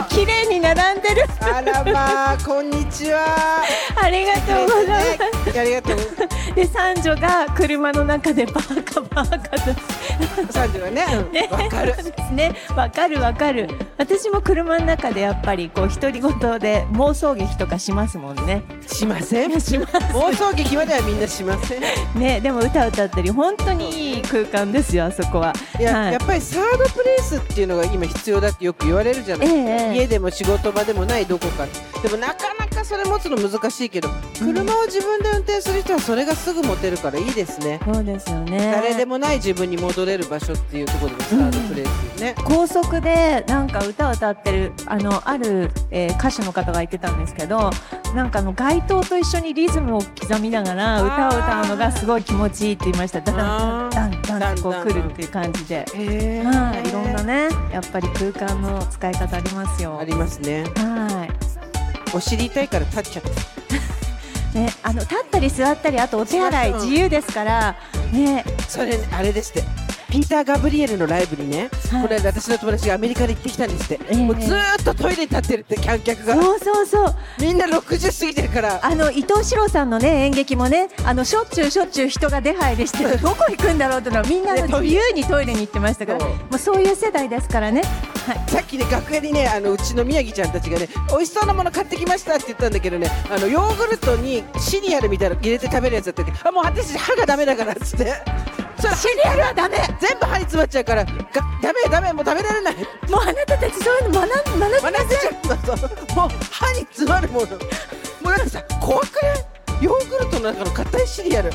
[0.00, 0.08] 女。
[0.08, 1.26] 綺麗に並んでる。
[1.40, 3.62] あらまあこんにちは。
[4.02, 5.52] ありがとうございます。
[5.52, 6.54] ねありがとう。
[6.54, 11.94] で三女が車の中でバーカバーカと三女はねうんわ、かる。
[12.32, 13.68] ねわかるわかる。
[13.98, 18.62] 私も車の中でやっぱりこう独り言で妄想劇とかしますもんね。
[18.86, 19.60] しません。
[19.60, 19.92] します
[20.38, 21.78] 妄想劇まではみんなしません。
[21.78, 21.82] い
[22.18, 25.52] ねでも歌歌ったり本当にいい空間ですよあそこは。
[25.80, 26.12] や、はい。
[26.12, 29.96] やっぱりサードプレイスっていうのが今必要だってよく言われるじゃない、ええ。
[29.96, 31.66] 家でも仕事場でもないどこか。
[32.00, 38.72] でもなかなかそれ持つの難しいけど車を自分で運転する人はそれがすぐ持てるからいいですね、そうですよね。
[38.72, 47.70] 誰でもない自分に戻れる場所っていうところでのサードプレイスね、高速でなんか歌を歌ってるあのある、えー歌手の方が言ってたんですけど
[48.14, 53.20] なんかあの街灯と一緒にリズムを刻みながら歌を歌うのがすごい気持ちいいって言いました。
[53.20, 55.86] ダダンダンダンダンってこう来るっていう感じで。
[55.94, 56.44] へー。
[56.44, 59.98] はい、いろんなね、やっぱり空間の使い方ありますよ。
[59.98, 60.64] ありますね。
[60.76, 62.16] はい。
[62.16, 63.30] お尻痛いから立っちゃって
[64.58, 67.76] ね、あの立ったり座ったりあとお手洗い自由ですから
[68.12, 68.44] ね。
[68.66, 69.62] それあれですって
[70.10, 72.02] ピーター・ガブリエルのライブにね、はい。
[72.02, 74.16] これ私の友達がアメリカで行ってきたんですって、ええ。
[74.16, 76.34] もうずーっとトイレに立ってるって観客が。
[76.34, 77.14] そうそうそう。
[77.40, 78.80] みんな60過ぎてるから。
[78.82, 86.20] あの伊藤四郎さんのね演劇もねあのしょっちゅうしょっちゅう人が出入りして どこ行くんだろうってのはみんな自由にトイレに行ってましたから。
[86.20, 86.28] そう。
[86.30, 87.82] もうそういう世代ですからね。
[88.26, 88.50] はい。
[88.50, 98.14] さっきね楽屋にねあのうちの宮城ちゃんたちがね美味しそうなもの買ってきましたって言ったんだけどねあのヨーグルトにシリアルみたいなの入れて食べるやつだったけどあもう私歯がダメだからっつって
[98.80, 99.76] それシリアルはダメ。
[100.00, 101.12] 全部歯に詰まっちゃうからが
[101.62, 102.74] ダメダメもう食べられない。
[102.74, 107.46] もうあなたたちそういうの学ん学んで学んでちゃったもう歯に詰まるもの。
[107.48, 107.56] も
[108.24, 109.84] うなんかさ怖くない？
[109.84, 111.50] ヨーグルトの中の硬いシリアル。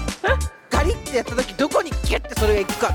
[0.70, 2.90] ガリってやった時どこにギュッてそれがいくか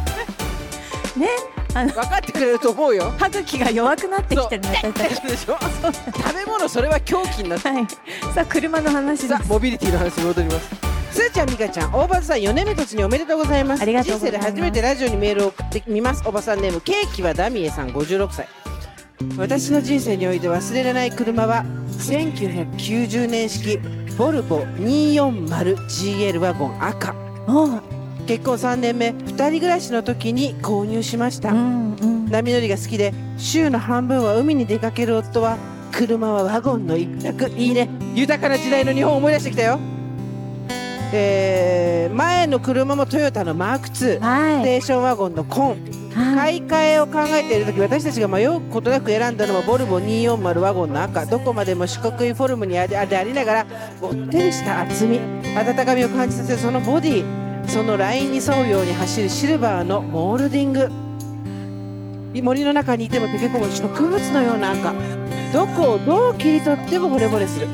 [1.19, 1.29] ね。
[1.75, 3.13] あの分かってくれると思うよ。
[3.19, 4.93] 歯茎が弱くなってきてるねそう。
[4.93, 7.87] 私たちでしょ食べ物それは狂気になってはい。
[8.35, 9.29] さあ車の話です。
[9.29, 10.69] さあモビリティの話に戻ります。
[11.11, 13.83] すーちゃんみかちゃん大場さん4年目突におめでとうございます。
[13.83, 14.41] ありがとうございます。
[14.41, 16.23] 人生で初めてラジオにメールを送ってみます。
[16.27, 18.49] おばさんネームケーキはダミエさん56歳。
[19.37, 23.79] 私の人生において忘れられない車は1990年式
[24.17, 27.13] ボルボ 240GL ワゴン赤
[28.29, 32.27] 結婚3年目2人暮らしの時に購入しました、うんうん。
[32.27, 35.57] 波乗りが好きで週の半分は海に出かける夫は
[35.93, 37.49] 車はワゴンの一択。
[37.49, 37.89] いいね。
[38.15, 39.81] 豊かな時代の日本を思い出してきたよ。
[41.15, 44.63] えー前の車もトヨタのマーク2スはい。
[44.63, 45.79] テーションワゴンのコン。
[46.13, 46.37] はい。
[46.37, 51.25] 買い替えを考えている時私たちが迷うことなく選んだのはボルボ240ワゴンの赤。
[51.25, 53.67] どこまでも四角いフォルムにありありながら
[54.03, 55.19] ぼってりした厚み。
[55.57, 60.91] 温かみを感じさせるそのボディそのラインに沿うように走るシルバーのモールディング。
[62.43, 64.95] 森の中にいても溶け込む植物のような赤
[65.53, 67.67] どこをどう切り取っても惚れ惚れする。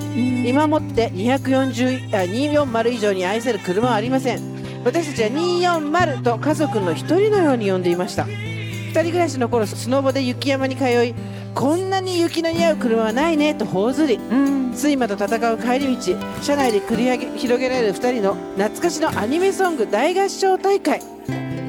[0.46, 4.40] 今もって240あ240以上に愛せる車はありません。
[4.85, 8.24] 私たちは240と家族の一人のように呼んでいました。
[8.24, 11.14] 二人暮らしの頃スノボで雪山に通い
[11.55, 14.73] こんなに雪の似合う車はないねと頬ずりうん。
[14.73, 16.03] 睡魔と戦う帰り道
[16.43, 21.01] 車内で繰り上げ広げられる2人の懐かしのアニメソング大合唱大会。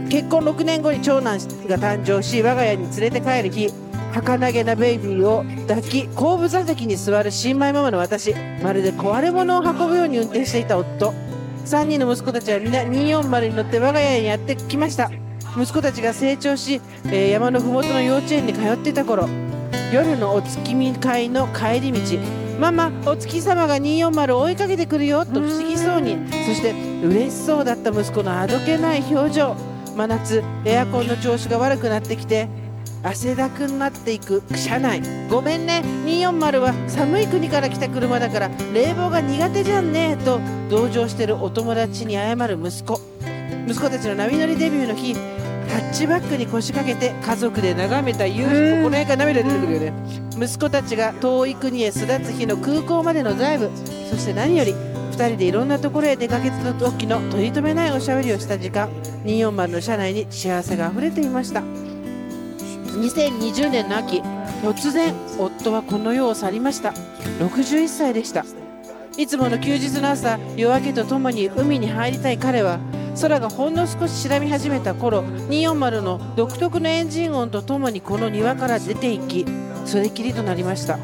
[0.10, 3.74] 結婚6年後に長男が誕生し我が家に連れて帰る日
[4.13, 11.13] 儚げなベイビーを抱き後部座席に座る新米ママの私まるで壊れ物を運ぶように運転していた夫。
[11.65, 15.12] 3人の息子たちは皆240に乗って我が家にやってきました。
[15.58, 19.30] 息子たちが成長し、えー山の麓の幼稚園に通っていた頃
[19.95, 21.99] 夜のお月見会の帰り道。
[22.60, 26.17] ママお月様が240を追いかけてくるよと不思議そうに。
[26.45, 29.55] そして嬉しそうだった息子のあどけない表情。
[29.95, 32.49] 真夏エアコンの調子が悪くなってきて
[33.03, 35.01] 汗だくになっていく車内。
[35.29, 42.99] ごめんね240は寒い国から来た車だから冷房が苦手じゃんねと同情してるお友達に謝る息子。
[43.65, 45.15] 息子たちの波乗りデビューの日
[45.69, 49.93] タッチバックに腰掛けて家族で眺めた夕日この辺から涙出てくるよね。
[50.38, 53.69] 息子たちが遠い国へ巣立つ日の空港までのドライブ
[54.10, 58.89] そして何より2人でいろんなところへ出かけた時の取り留めないおしゃべりをした時間
[59.23, 61.62] 240の車内に幸せがあふれていました。
[61.62, 64.21] 2020年の秋
[64.62, 66.93] 突然夫はこの世を去りました。
[67.39, 68.45] 61歳でした。
[69.17, 72.80] いつもの休日の朝夜明けとともに海に入りたい彼は
[73.19, 79.45] 空がほんの少し白み始めた頃240の独特のエンジン音とともにこの庭から出て行き
[79.86, 80.99] それきりとなりました。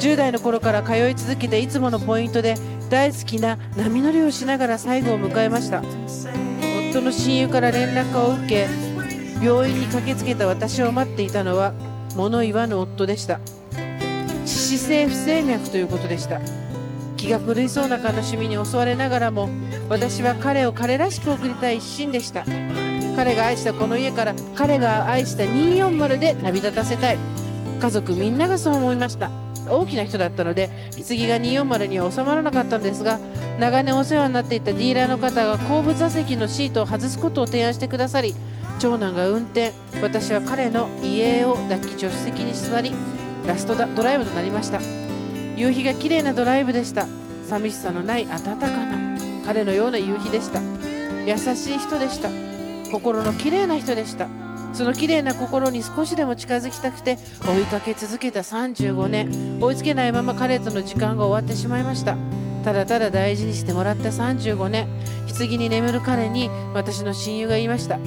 [0.00, 2.54] 10代の頃から通い続けていつものポイントで
[2.88, 5.82] 大好きな波乗りをしながら最後を迎えました。
[6.90, 8.66] 夫の親友から連絡を受け
[9.44, 11.74] 病院に駆けつけた私を待っていたのは
[12.16, 13.40] 物言わぬ夫でした。
[14.44, 16.40] 致死性不整脈ということでした。
[17.16, 19.50] 気が狂いそうな悲しみに襲われながらも
[19.90, 22.44] 私は彼を彼らしく送りたい一心でした。
[23.16, 27.18] 彼が愛したこの家から彼が愛した240で旅立たせたい。
[27.80, 29.32] 家族みんながそう思いました。
[29.68, 33.18] 大きな人だったので棺が240には収まらなかったのですが
[33.58, 38.34] 長年お世話になっていたディーラーの方が後部座席のシートを外すことを提案してくださり
[38.80, 39.72] 長男が運転
[40.02, 42.92] 私は彼の家を抱き助手席に座り
[43.46, 44.80] ラストドライブとなりました。
[45.56, 47.06] 夕日が綺麗なドライブでした。
[47.48, 50.60] 寂しさのない温かな彼のような夕日でした。
[51.26, 52.28] 優しい人でした。
[52.90, 54.28] 心の綺麗な人でした。
[54.72, 59.58] その綺麗な心に少しでも近づきたくて追いかけ続けた35年。
[59.60, 62.16] 追いつけないまま彼との時間が終わってしまいました。
[62.64, 64.88] ただただ大事にしてもらった35年。
[65.38, 67.98] 棺に眠る彼に私の親友が言いました。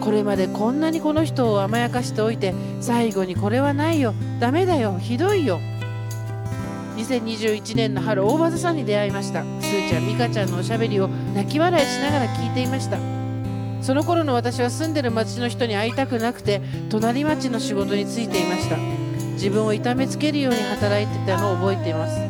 [0.00, 4.14] これまでこんなにこの人を甘やかしておいて最後にこれはないよ。
[4.40, 4.98] ダメだよ。
[4.98, 5.60] ひどいよ。
[7.00, 9.42] 2021年の春大場さんに出会いました。
[9.42, 12.98] すーちゃん美香ちゃんのおしゃべりを泣き笑いしながら聞いていました。
[13.82, 16.60] その頃の私は住んでる町の人に会いたくなくて
[16.90, 18.76] 隣町の仕事に就いていました。
[19.32, 22.20] 自分を痛めつけるように働いてたのを覚えています。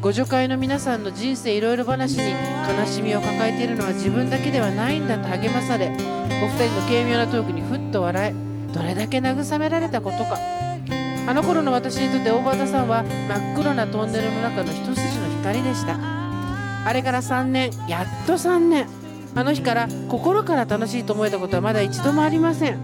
[0.00, 2.30] ご助会の皆さんの人生いろいろ話に
[2.78, 10.69] 悲しみを抱えているのは自分だけではないんだと励まされお二人の軽妙なトークにふっと笑えどれだけ慰められたことか。
[11.26, 15.96] あの頃の私にとって大畑さんは真っ黒なトンネルの中の一筋の光でした。
[16.84, 18.86] あれから3年やっと3年。
[19.34, 22.78] あの日から心から楽しいと思えたことはまだ一度もありません。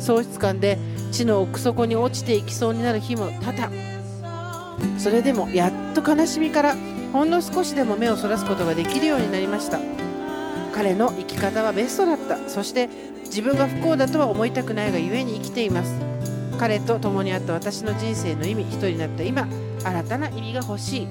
[0.00, 0.78] 喪失感で
[1.12, 3.70] 地の奥底に落ちていきそうになる日も多々。
[4.98, 6.76] それでもやっと悲しみから
[7.12, 9.78] ほんの少しでも目をそらすことができるようになりました。
[10.74, 12.48] 彼の生き方はベストだった。
[12.48, 12.88] そして
[13.26, 16.11] 自分が不幸だとは思いたくないがゆえに生きています。
[16.62, 19.24] 彼と共にあった私の人生の意味一人になった。
[19.24, 19.48] 今
[19.82, 21.08] 新たな意味が欲しい。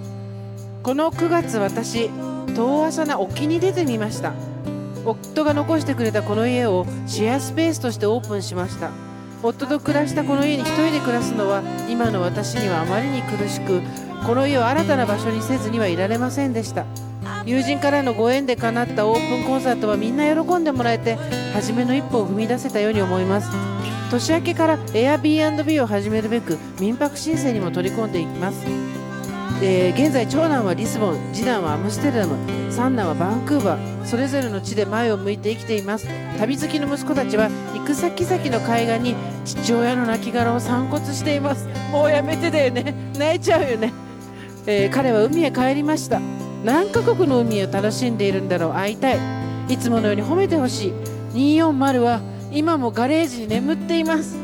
[0.81, 2.09] この9月私
[2.55, 4.31] 遠浅な沖に出てみました。
[5.03, 8.91] 夫が残してくれたこの家をシェアスペースとしてオープンしました。
[9.43, 13.81] 夫と暮らしたこの家に一人で暮らすのは今の私にはあまりに苦しく
[14.25, 16.85] この家を新たな場所にせずにはいられませんでした。
[17.43, 21.17] 友人からのご縁で叶ったオープンコンサートはみんな喜んでもらえて
[21.53, 23.80] 初めの一歩を踏み出せたように思います。
[24.11, 28.65] 年明けから Airbnb を始めるべく民泊申請にも取り込んでいきます。
[29.63, 32.35] えー現在長男はリスボン次男はアムステルダム
[32.71, 36.07] 三男はバンクーバーそれぞれの地で前を向いて生きています。
[36.39, 41.69] 旅好きの息子たちは行く先々の海岸に父親の亡骸を散骨しています。
[41.91, 42.93] もうやめてだよね。
[43.17, 43.93] 泣いちゃうよね、
[44.65, 46.19] えー彼は海へ帰りました。
[46.65, 48.73] 何カ国の海を楽しんでいるんだろう。
[48.73, 49.19] 会いたい。
[49.69, 50.93] いつものように褒めてほしい。
[51.33, 52.19] 240は
[52.51, 54.37] 今もガレージに眠っています。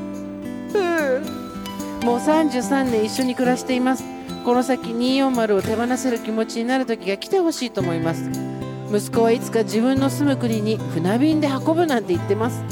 [2.04, 4.04] もう33年一緒に暮らしています。
[4.46, 8.30] この先240を手放せる気持ちになる時が来てほしいと思います。
[8.90, 12.64] 息子はいつか自分の住む国に船便で運ぶなんて言ってます。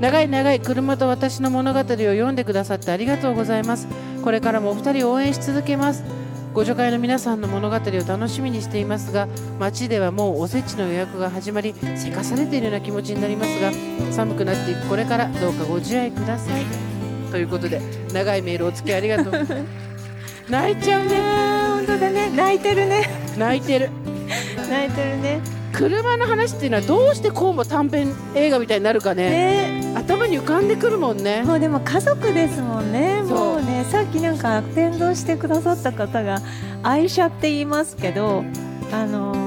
[0.00, 3.86] 長い長い車と私の物語を読んでくださってありがとうございます。
[4.24, 6.02] これからもお二人を応援し続けます
[6.54, 9.26] ご助会の皆さんの物語を楽しみにしていますが
[9.58, 13.72] 街ではもうおせちの予約が始まりせかされているような気持ちになりますが
[14.12, 16.64] 寒くなっていくこれからどうかご自愛ください。
[17.32, 17.80] ということで
[18.12, 19.46] 長いメールお付き合いありがとう。
[20.48, 21.16] 泣いちゃうね。
[21.86, 22.30] 本当だね。
[22.30, 23.08] 泣いてるね。
[23.36, 23.90] 泣いてる。
[24.70, 25.40] 泣いてるね。
[25.72, 29.30] 車の話っていうのはどうしてこうも短編映画みたいになるかね。
[29.30, 29.94] ね。
[29.96, 31.42] 頭に浮かんでくるもんね。
[31.42, 33.24] もうでも家族ですもんね。
[33.24, 36.40] もうねさっきなんか伝道してくださった方が
[36.82, 38.44] 愛車って言いますけど
[38.92, 39.44] あのー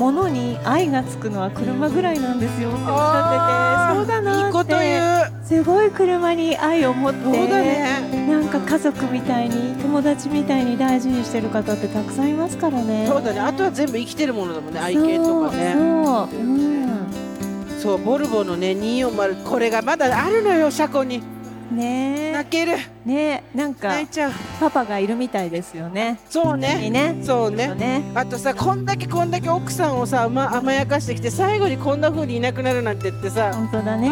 [0.00, 5.44] 物に愛がつくのは車ぐらいなんですよっておっしゃっててそうだなっていいこと言う。
[5.44, 8.26] すごい車に愛を持ってね。
[8.26, 13.06] なんか家族みたいに友達みたいに大事にしてる方ってたくさんいますからね。
[13.06, 13.40] そうだね。
[13.40, 15.74] あとは全部生きてるものだもんね愛犬とかね。
[15.74, 21.22] そうそう、うん、そうボルボのね240これがまだあるのよ車庫に
[21.70, 22.72] ね泣ける。
[22.72, 23.56] えねえ。
[23.56, 24.32] なんか泣いちゃう。
[24.58, 26.20] パパがいるみたいですよね。
[26.28, 27.22] そういいねね。
[27.22, 27.74] そうね。
[27.74, 28.02] ね。
[28.14, 33.52] あとさこんだけこんだけ奥さんをさ、ま、甘やかしてきて最後にこんな風にいなくなるなんてってさ。
[33.54, 34.10] 本当だね。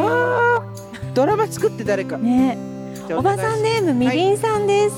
[1.15, 2.17] ドラマ作って誰か。
[2.19, 2.57] ね
[3.11, 4.95] おばさんネームみりんさんです、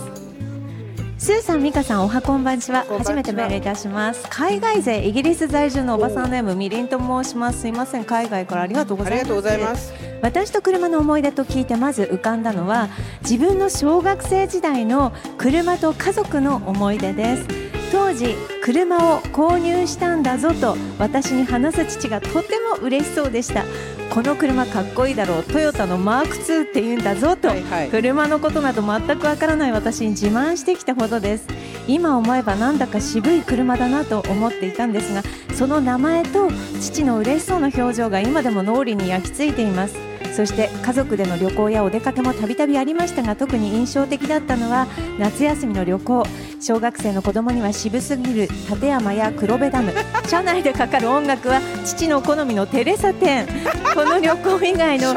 [1.20, 2.86] スーさん、ミカさん、おはこんばんちは。
[2.88, 4.26] 初めてメールいたします。
[4.30, 7.60] 海外勢、イギリス在住のおばさんネームみりんと申します。
[7.60, 8.62] すいません、海外から。
[8.62, 12.88] ありがとうございます私と車の思い出と聞いてまず浮かんだのは
[13.22, 17.46] 自分の小学生時代の車と家族の思い出です
[17.92, 23.64] 当時車を購入したんだぞと私に話す父がとても嬉しそうでした
[24.10, 27.88] この車かっこいいだろうトヨタのマーク2って言うんだぞと、はいはい。
[27.90, 31.46] 車のことなど全くわからない私に自慢してきたほどです。
[31.86, 35.22] 今思えばなんだか渋い車だなと思っていたんですが
[35.54, 36.48] その名前と
[36.80, 40.09] 父の嬉しそうな表情が今でも脳裏に焼き付いています
[40.40, 44.86] そして家族での旅行やお出かけもたびたびありましたが特に印象的だったのは
[45.18, 46.24] 夏休みの旅行。
[46.58, 49.92] 小学生の子供には渋すぎる立山や黒部ダム。
[50.26, 53.48] 車内でかかる音楽は父の好みのテレサテン
[53.94, 55.14] この旅行以外の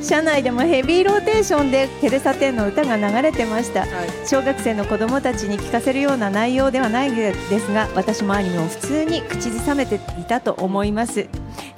[0.00, 3.80] 車内でもヘビーローテーションでテレサテンの歌が流れてました。
[3.80, 3.90] はい。
[4.26, 11.28] 小学生の子供たちに聞かせるような内容ではないですが私もアニメを普通に口ずさめていたと思います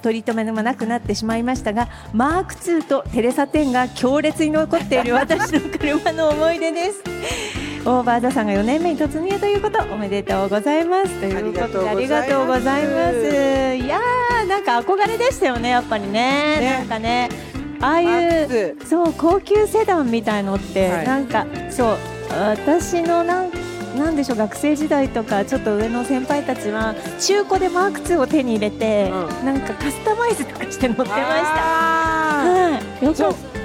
[0.02, 7.02] 取り留めもなくなってしまいましたがマーク2とテレサ10が強烈に残っている私の車の思い出です。
[7.86, 11.20] オーバーザさんが4年目に突入ということおめでとうございます。
[11.20, 13.20] ということであありりがとうございます。
[13.20, 16.58] すいやーなんか憧れでしたよねやっぱりね。
[16.58, 16.76] ね。
[16.78, 17.28] なんかね
[17.80, 21.06] ああいうマーク2そう高級セダンみたいのって、はい。
[21.06, 21.96] なんかそう
[22.32, 23.50] 私のなん
[23.96, 31.20] なんでしょう学生時代とかちょっと上の先輩たちは中古でマーク2を手に入れて、うなんかカスタマイズとかして乗ってました。
[31.22, 33.12] あはい、よ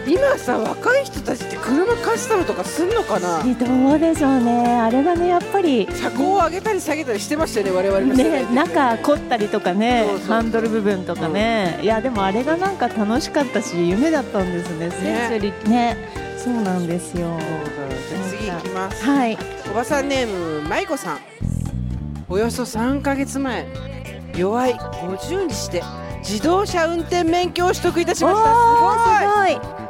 [0.08, 3.40] 今さ若い人たちって車カスタムとかすんのかな？
[3.40, 3.66] た。
[3.66, 4.80] どうでしょうね。
[4.80, 5.88] あれがねやっぱり。
[5.92, 14.90] 車高を上げたり下げたりしてましたよね我々の世代ね中凝ったりとかねハンドル部分とかね、いやでもあれがなんか楽しかったし夢だったんですね。
[14.90, 15.98] センスリね
[16.44, 17.38] そうなんですよ。
[17.39, 19.38] じゃあ次行きますはい。
[19.70, 21.20] おばさんネームまいこさん
[22.28, 23.68] およそ3ヶ月前
[24.36, 25.84] 弱い50にして
[26.20, 29.82] 自動車運転免許を取得いたしましたすごいおーすごい。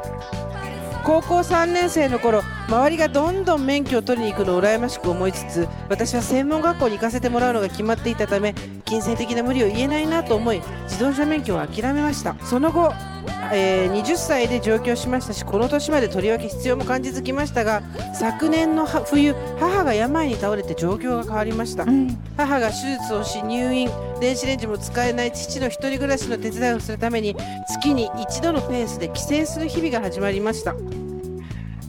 [1.04, 12.92] 高校3年生の頃周りがどんどん免許を取りに行くのを羨ましく思いつつ私は専門学校に行かせてもらうのが決まっていたため金銭的な無理を言えないなと思い自動車免許を諦めましたその後、
[13.52, 17.82] えー20歳で上京しましたしこの年までとりわけ必要も感じづきましたが
[18.14, 21.84] 昨年のは冬母が病に倒れて状況が変わりました。
[21.84, 22.16] うん。
[22.36, 27.36] 母が手術をし入院電子レンジも使えない父の一人暮らしの手伝いをするために
[27.68, 30.74] 月に一度のペースで帰省する日々が始まりました、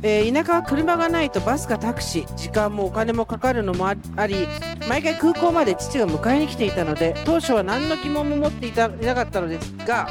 [0.01, 4.47] えー田舎は車がないとバスかタクシー時間もお金もかかるのもああり
[4.89, 10.07] 毎回空港まで父が迎えに来ていたので当初は何の疑問も持っていたいなかったのですが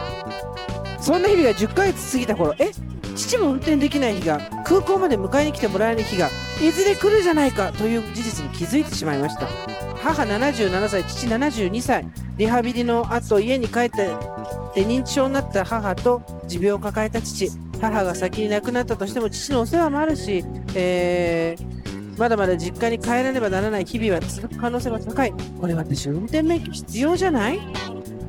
[1.02, 2.70] そんな日々が10ヶ月過ぎた頃え
[3.14, 6.30] 父も運転できない日が空港まで迎えに来てもらえる日が
[6.62, 9.46] いずれ来るじゃないかという事実に気づいてしまいました。
[9.96, 12.04] 母77歳父72歳
[12.36, 14.08] リハビリの後家に帰って
[14.74, 17.50] 認知症になった母と持病を抱えた父
[17.80, 20.44] 母が先に亡くなったとしても父のお世話もあるし、
[20.74, 21.72] えー
[22.18, 25.32] まだまだ実家に帰らねばならない日々は続く可能性が高い。
[25.58, 27.58] これ私運転免許必要じゃない？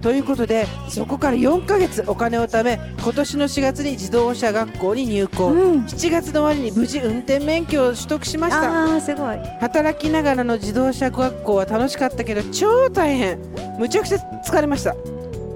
[0.03, 5.85] ということでそこから4ヶ月お金を貯め今年の4月に自動車学校に入校、うん。
[5.85, 8.99] 7月の終わりに無事運転免許を取得しました。
[8.99, 9.37] すごい。
[9.61, 13.39] 働きながらの自動車学校は楽しかったけど超大変。
[13.79, 14.93] むちゃくちゃ疲れました。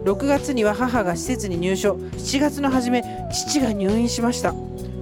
[0.06, 1.96] 6月には母が施設に入所。
[1.96, 4.54] 7月の初め父が入院しました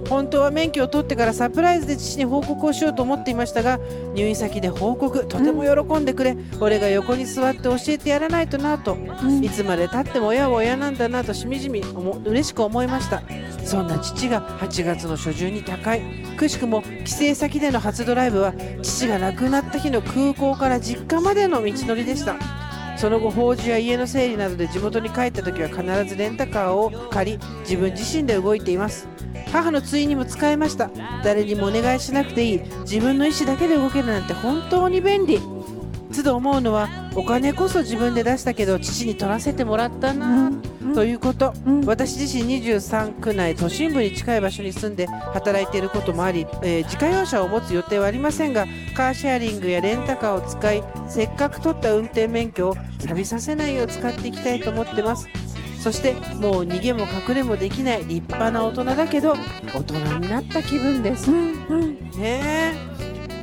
[0.08, 3.78] 本当は免許を取ってからサプライズで父に報告をしようと思っていましたが
[4.14, 9.44] 入院先で報告とても喜んでくれ、俺が横に座って教えてやらないとなとうん。
[9.44, 13.22] いつまでたっても親は親なんだなとしみじみ思嬉しく思いました。
[13.64, 16.02] そんな父が8月の初旬に他界。
[16.36, 18.52] くしくも帰省先での初ドライブは
[18.82, 22.36] 父が亡くなった日の空港から実家までの道のりでした。
[22.96, 29.06] その後法事や家の整理などで地元に帰った時は必ずレンタカーを借り自分自身で動いています
[29.52, 30.90] 母の通院にも使えました。
[31.24, 32.60] 誰にもお願いしなくていい。
[32.80, 35.40] 自分の意思だけで動けるなんて本当に便利。
[36.14, 40.50] 都度思うのはお金こそ自分で出したけど父に取らせてもらったな、
[40.94, 41.80] ということ、うん。
[41.84, 48.66] 私自身23区内都心部に近い場所に住んで働いていることもあり、えー自家用車を持つ予定はありませんが
[48.96, 55.28] カーシェアリングやレンタカーを使いせっかく取った運転免許を錆びさせないよう使っていきたいと思ってます
[55.86, 59.34] そしてもう逃げも隠れもできない立派な大人だけど
[59.72, 61.30] 大人になった気分です。
[61.30, 61.62] ね
[62.18, 62.74] え。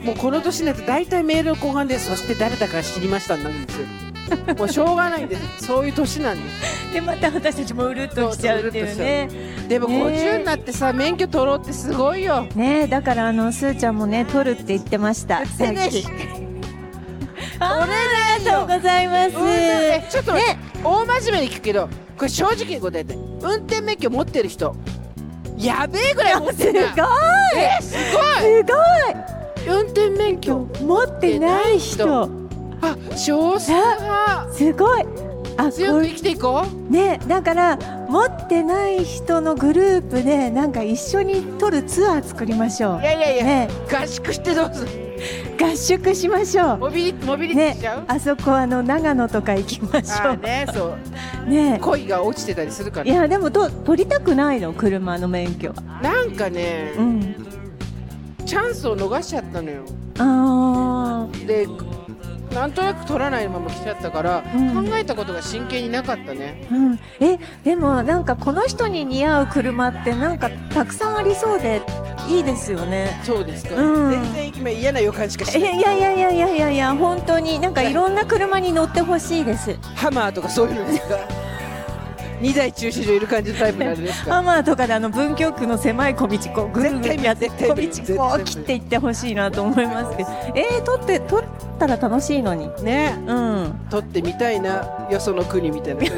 [0.05, 3.87] もうこの年になって大体メールの後半でそして誰だか知りましたなんですよ。
[4.59, 5.67] もうしょうがないんです。
[5.67, 6.93] そういう年なんです。
[6.93, 9.29] でまた私たちもうるっとしちゃうっていうね。
[9.69, 10.35] でもねえ。
[10.35, 12.45] 50になってさ免許取ろうってすごいよ。
[12.55, 15.45] ねだからあのすーちゃんもね取るって言ってました。
[15.45, 16.05] さっき。
[17.59, 17.87] ああ
[18.41, 19.31] りがとうございます。
[19.39, 20.57] えちょっとね。
[20.83, 21.87] 大真面目に聞くけど
[22.17, 23.15] これ正直に答えて。
[23.41, 24.75] 運転免許持ってる人
[25.57, 26.75] やべえぐらい持っすごい。
[27.55, 28.63] えすすごい。
[28.63, 29.75] ごい。
[29.75, 32.29] 運転免許持ってない人。
[32.81, 34.51] あ少数派。
[34.53, 35.05] すごい。
[35.57, 36.91] あ強く生きていこう。
[36.91, 37.77] ねだから
[38.09, 43.01] 持ってない人のグループでなんか一緒に撮るツアー作りましょう。
[43.01, 43.69] いやいやいや、ね。
[43.91, 45.12] 合宿してどうする？
[45.59, 47.57] 合宿しましょモビリモビリう？
[47.57, 50.97] ねあそこあの長野とか行きましあょーねそう。
[51.47, 51.79] うね。
[51.81, 53.05] 恋が落ちてたりするから。
[53.05, 55.75] いやでもと取りたくないの車の免許は。
[56.01, 57.35] なんかね、うん。
[58.45, 59.83] チャンスを逃しちゃったのよ。
[60.19, 61.67] あで
[62.53, 64.87] なんとなく取らないまま来ちゃったから、うん。
[64.87, 66.67] 考えたことが真剣になかったね。
[66.69, 66.99] ーうん。
[67.19, 71.81] えでもなんかこの人に似合う車ってなんかたくさんありそうで
[72.29, 73.19] いいですよね。
[73.23, 74.11] そうですか、うん。
[74.11, 75.81] 全然今嫌な予感しかしいない。
[75.81, 79.75] やいやいやいやいやいや本当になんかいろんな車に乗ってほしいです。
[79.95, 81.17] ハマーとかそういうのですか？
[82.41, 84.33] 2台駐車場いる感じのタイプのあれですか？
[84.35, 90.29] ハマーとかであの文京区の狭い小道こうぐるぐるやって小道こう切っていってほしいなと思いますけど。
[90.55, 92.69] えー、取って取ったら楽しいのに。
[92.83, 93.17] ね。
[93.27, 93.87] うん。
[93.89, 96.03] 撮ってみたいなよその国みたいな。
[96.05, 96.09] 行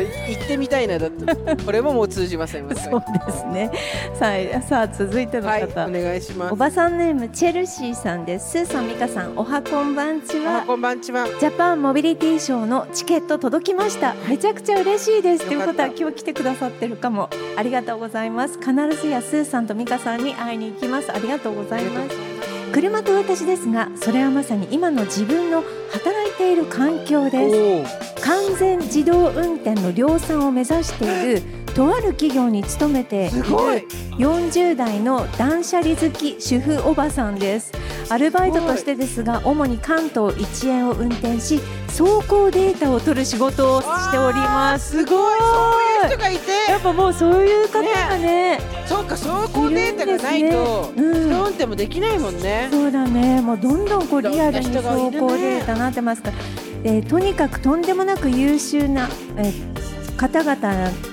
[0.43, 1.64] ってみたいなだって。
[1.64, 2.76] これももう通じません。
[2.76, 3.72] そうですね。
[4.14, 6.53] さあさあ続いてのはい方、お願いします。
[6.53, 8.51] おばさんネームチェルシーさんです。
[8.51, 11.26] スーさん美香さんおはこんばんちあはこんばんちは。
[11.39, 14.16] ジャパンモビリティショーのチケット届きました。
[14.28, 15.45] めちゃくちゃ嬉しいです。
[15.45, 17.30] ということは今日来てくださってるかも。
[17.58, 18.60] ありがとうございます。
[18.60, 21.12] 必ずやスーさんと美香さんに会いに行きます。
[21.12, 22.35] ありがとうございます
[22.76, 25.63] 車と私ですがそれはまさに今の自分の
[25.93, 28.21] 働いている環境です。
[28.21, 33.86] 完全自動運転の量産を目指しているとある企業に勤めているすごい。
[34.17, 37.73] 40代の断捨離好き主婦おばさんです。
[38.09, 44.99] アルバイトとしてですが主に関東一円を運転し走行データを取る仕事をしております。
[44.99, 45.39] すごい。
[45.39, 46.51] そういう人がいて。
[46.71, 51.01] やっぱもうそういう方がねそうか走行データがないとね。
[51.01, 51.32] うん。
[51.34, 52.69] 運転もできないもんね。
[52.71, 53.41] そうだね。
[53.41, 56.38] もうどんどんこうリアルに走行データになってますから、
[56.86, 59.76] えーとにかくとんでもなく優秀な、えー
[60.18, 60.55] 方々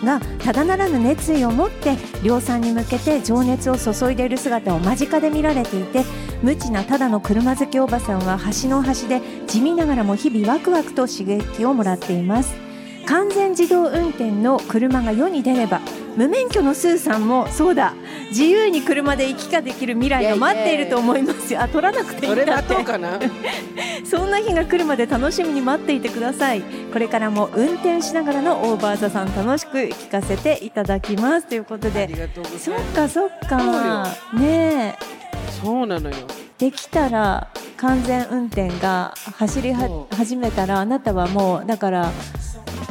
[0.04, 6.04] がただならぬ熱意を持って量産に向けて情熱を注いでいる姿を間近で見られていて
[6.42, 12.71] 無知なただの車好きおばさんは端の端で地味ながらも日々ワクワクと刺激をもらっています。
[13.06, 15.80] 完全自動運転の車が世に出れば
[16.16, 17.94] 無免許のスーさんもそうだ
[18.28, 21.62] 自由に車で行き来できる未来が待っていると思いますよ。
[21.62, 22.52] あ取らなくていいんだって。
[22.52, 23.18] 待とうかな。
[24.04, 26.62] そんな日が来るまで楽しみに待っていてください。
[26.92, 31.46] これからも運転しながらのオーバーザさん楽しく聞かせていただきます。
[31.46, 32.28] ということありで
[32.58, 34.06] そっかそっか。
[34.32, 35.22] ねえ。
[35.62, 36.16] そうなのよ。
[36.58, 42.12] できたら完全運転が走りは始めたらあなたはもうだから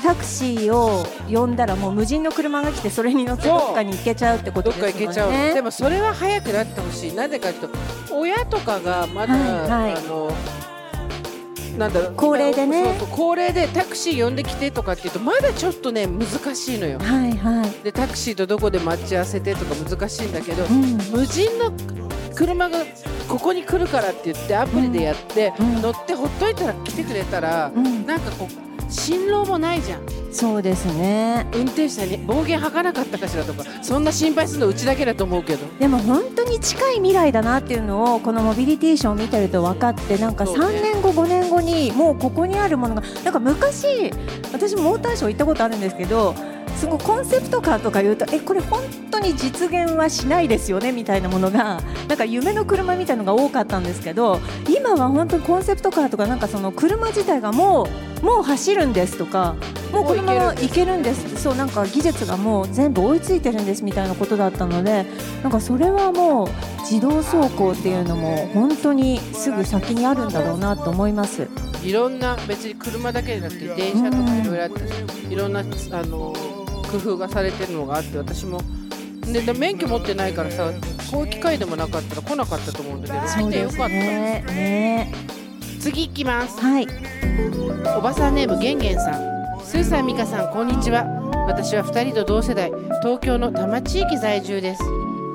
[0.01, 4.93] タクシーを呼んだらもう無人の車が来てそれに乗ってどっかに行けちゃうってことどっですもんね。
[4.93, 7.13] か行けちゃう、でもそれは早くなってほしい。
[7.13, 9.93] なぜかというと親とかがまだ、はいはい。
[9.93, 10.31] あの
[11.77, 12.97] なんだろう高齢でね。
[13.11, 16.99] 高齢でタクシー呼んできてとかっていうとまだちょっとね難しいのよ。
[16.99, 17.83] はいはい。
[17.83, 20.97] でタクシーとどこで待ち合わせてとか難しいんだけどうん。
[21.11, 21.71] 無人の
[22.35, 22.79] 車が
[23.29, 25.81] ここに来るからって言ってアプリでやって、うん。
[25.81, 30.01] 乗ってほっといたら来てくれたら、うん、なんかこう辛労もないじゃん。
[30.31, 31.45] そうですね。
[31.53, 35.65] 運転手さんに暴言吐かなかったかしらとかそんな心配するのうちだけだと思うけど。
[35.79, 40.65] でも本当に近い未来だなっていうのをこのモビリティショーを見てると分かってなんかそうね。
[40.65, 44.11] 3年後5年後にもうここにあるものがなんか昔
[44.53, 46.33] 私モーターショー行ったことあるんですけど
[46.81, 57.87] すごいコンセプトカーとか言うとえこれ本当に実現はしないですよねみたいなものがなんか夢の車みたいなのが多かったんですけど今は本当にコンセプトカーとかなんかその車自体がも
[58.21, 59.55] うもう走るんですとか
[59.91, 65.05] もうこのまま行けるんですそうなんか技術がもう全部追いついてるんですみたいなことだったので
[65.43, 66.47] なんかそれはもう
[66.79, 71.47] 自動走行っていうのも本当にすぐ先にあるんだろうなと思います。
[71.83, 76.33] いろんな別に車だけじゃなくて電車とかいろいろあっていろんなあの
[76.91, 78.61] 工夫がされてるのがあって私も。
[79.21, 80.71] でで免許持ってないからさ
[81.11, 83.47] こういう機会でもなかったら来なかったと思うんだけど。
[83.47, 85.13] 来てよかった、ねね
[85.79, 86.59] 次行きます。
[86.59, 86.87] はい。
[87.97, 89.61] おばさんネームげんげんさん。
[89.63, 91.05] スーさんみかさんこんにちは。
[91.47, 92.71] 私は2人と同世代。
[93.01, 94.83] 東京の多摩地域在住です。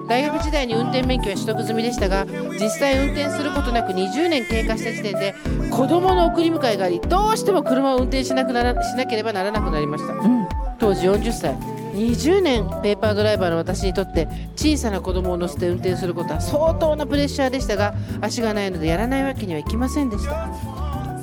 [0.08, 2.26] 大学時代に運転免許は取得済みでしたが
[2.60, 5.34] 実際運転することなく20年経過した時点で
[5.70, 10.14] 子供の送り迎えがありどうしても車を運転しなくならしなければならなくなりました。
[10.14, 10.45] うん
[10.86, 11.56] 当時40歳。
[11.94, 20.48] 20年ペーパードライバーの私にとって小さな子供を乗せて運転することは相当なプレッシャーでしたが足がないのでやらないわけにはいきませんでした。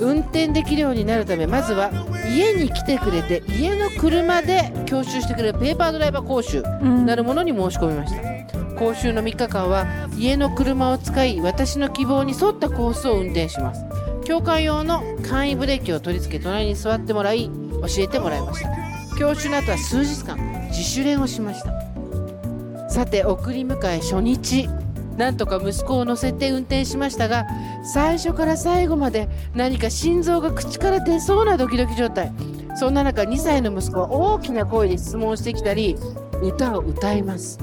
[0.02, 1.92] 運転できるようになるためまずは
[2.36, 7.06] 家に来てくれて家の車で教習してくれるペーパードライバー講習うん。
[7.06, 8.76] なるものに申し込みました。
[8.76, 9.86] 講習の3日間は
[10.18, 13.86] 家の車を使い私の希望に沿ったコースを運転します。
[14.26, 18.83] 教官用の簡易ブレーキを取り付け隣に座ってもらい教えてもらいました
[19.16, 20.38] 教習の後は数日間
[20.68, 22.90] 自主練をしました。
[22.90, 24.70] さて送り迎え初日。
[25.18, 27.46] なんとか息子を乗せて運転しましたが
[27.84, 32.34] 最初から最後まで何か心臓が口から出そうなドキドキ状態。
[32.76, 35.96] そんな中2歳の息子は大きな声で質問してきたり
[36.42, 37.60] 歌を歌います。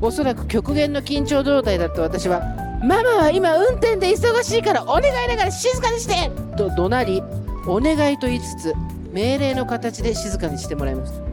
[0.00, 2.40] おそらく極限の緊張状態だった私は
[2.82, 7.22] 「ママは今運転で忙しいからお願いだから静かにして!」と怒鳴り
[7.66, 8.74] お願いと言いつつ
[9.16, 11.24] 命令の形で静かにしてもらいました。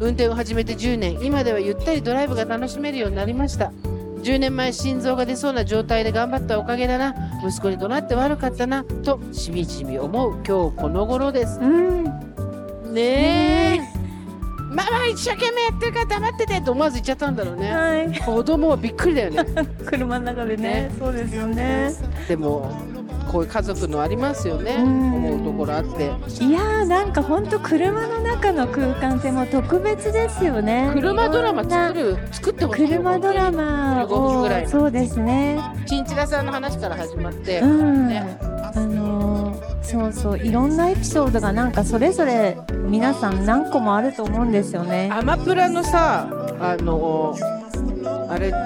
[0.00, 3.72] 運転を始めて10年今ではゆったりドライブが楽しめるようになりました。
[4.22, 11.58] 10年前心臓が出そうな状態で頑張ったおかげだな息子に怒鳴って悪かったなとしみじみ思う今日この頃です。
[11.58, 12.04] うん。
[12.92, 13.80] ねえ。
[14.68, 17.72] ママ一生懸命やってるから黙っててと思わず言っちゃったんだろうね。
[17.72, 18.20] はい。
[18.20, 19.42] 子供はびっくりだよね。
[19.86, 20.62] 車の中でね。
[20.62, 20.94] ね。
[20.98, 21.94] そうですよね。
[22.28, 22.70] でも
[23.26, 24.76] こういう家族のありますよね。
[24.78, 25.14] うん。
[25.14, 26.04] 思うところあって。
[26.04, 30.90] いやーなんか本当車の中の空間ってもう特別ですよね。
[30.94, 35.60] 車ドラマ作る作ってほしい車ドラマ15分ぐらいをそうですね。
[35.86, 38.38] チンチラさんの話から始まって、うん、ね。
[38.42, 42.58] あのーそうそういろんなエピソードがなんかそれぞれ
[42.88, 45.08] 皆さん何個もあると思うんですよね。
[45.12, 46.28] アマプラのさ
[46.60, 47.36] あの
[48.28, 48.56] あれって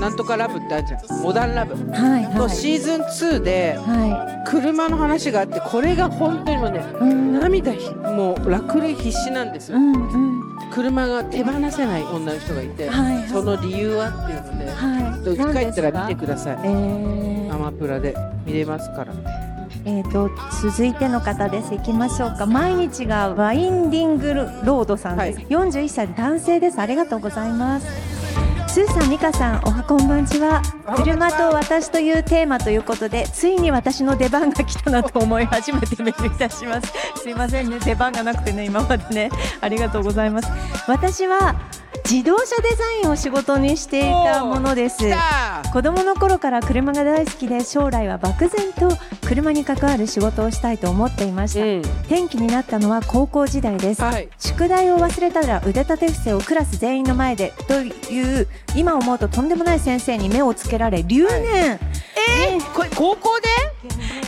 [0.00, 1.22] なんとかラブってあるじゃん。
[1.22, 1.74] モダンラブ。
[1.92, 2.34] はいはい。
[2.34, 7.40] のシーズン2では車の話があってこれが本当にもうねいうん。
[7.40, 9.78] 涙ひもう落泪必死なんですよ。
[9.78, 10.70] うんうん。
[10.72, 13.18] 車が手放せない女の人がいて、はい。
[13.18, 15.58] はいその理由はっていうのではい。
[15.58, 16.58] 家帰ったら見てください。
[16.64, 17.54] えー。
[17.54, 18.14] アマプラで
[18.46, 19.12] 見れますから。
[19.84, 20.30] えー、と
[20.62, 21.74] 続いての方です。
[21.74, 22.46] いきましょうか。
[22.46, 25.46] 毎日がワインディングロードさんです、はい。
[25.46, 26.78] 41歳男性です。
[26.78, 28.17] ありがとうございます
[28.78, 30.62] スーさん、ミカさん、おはこんばんちは。
[30.98, 36.92] 車と私というテーマということで、ついに私の出番が来たなと思い初めてメールいたします。
[37.20, 40.48] すいませんね、出番がなくてね、今までね、ありがとうございます。
[40.86, 41.56] 私は
[42.10, 45.04] 自動車デザインを仕事にしていたものです。
[45.74, 48.96] 子供の頃から車が大好きで将来は漠然と
[49.26, 51.80] 車に関わる仕事をしたいと思っていました、うん。
[51.80, 54.30] 転機になったのは高校時代です、はい。
[54.38, 61.78] 宿題を忘れたら腕立て伏せをクラス全員の前でという今思うととんでもない先生に目をつけられ留年、
[62.74, 63.48] これ高校で？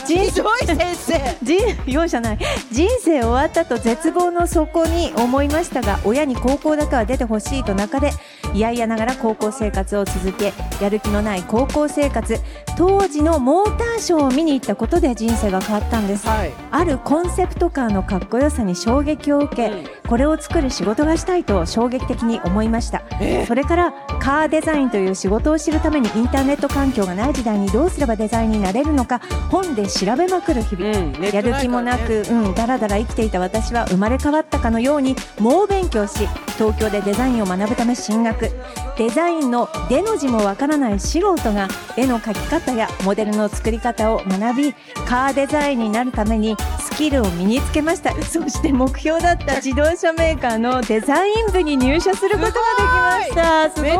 [0.05, 0.41] 人生。
[1.41, 2.39] 人容赦ない。
[2.71, 8.11] 人生終わったと絶望の底に思いましたが親に高校だけは出てほしいと中で
[8.53, 12.37] いやいやながら高校生活を続けやる気のない高校生活
[12.77, 29.19] 当時のモーターショーを見に行ったことで人生が変わったんですはいあるコンセプトカーのかっこよさに衝撃を受け、うんこれを作る仕事がしたいと衝撃的に思いましたえそれからカーデザインという仕事を知るためにインターネット環境がない時代にどうすればデザインになれるのか
[29.49, 38.49] 本で調べまくる日々、うんネットやる気もなく、うん、だらだら生きていた私は生まれ変わったかのように猛勉強し東京でデザインを学ぶため進学
[38.97, 44.73] デザインの「で」の字もわからない素人が絵の描き方やモデルの作り方を学び
[45.05, 48.11] カーデザインになるためにスキルを身につけました。
[48.23, 53.69] そして目標だった自動車メーカーのデザイン部に入社することができました。
[53.71, 53.91] すごい。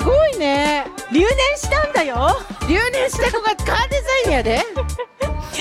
[0.00, 0.86] すごいね。
[1.12, 2.36] 留年したんだよ。
[2.68, 4.60] 留年した子がカーデザインやで。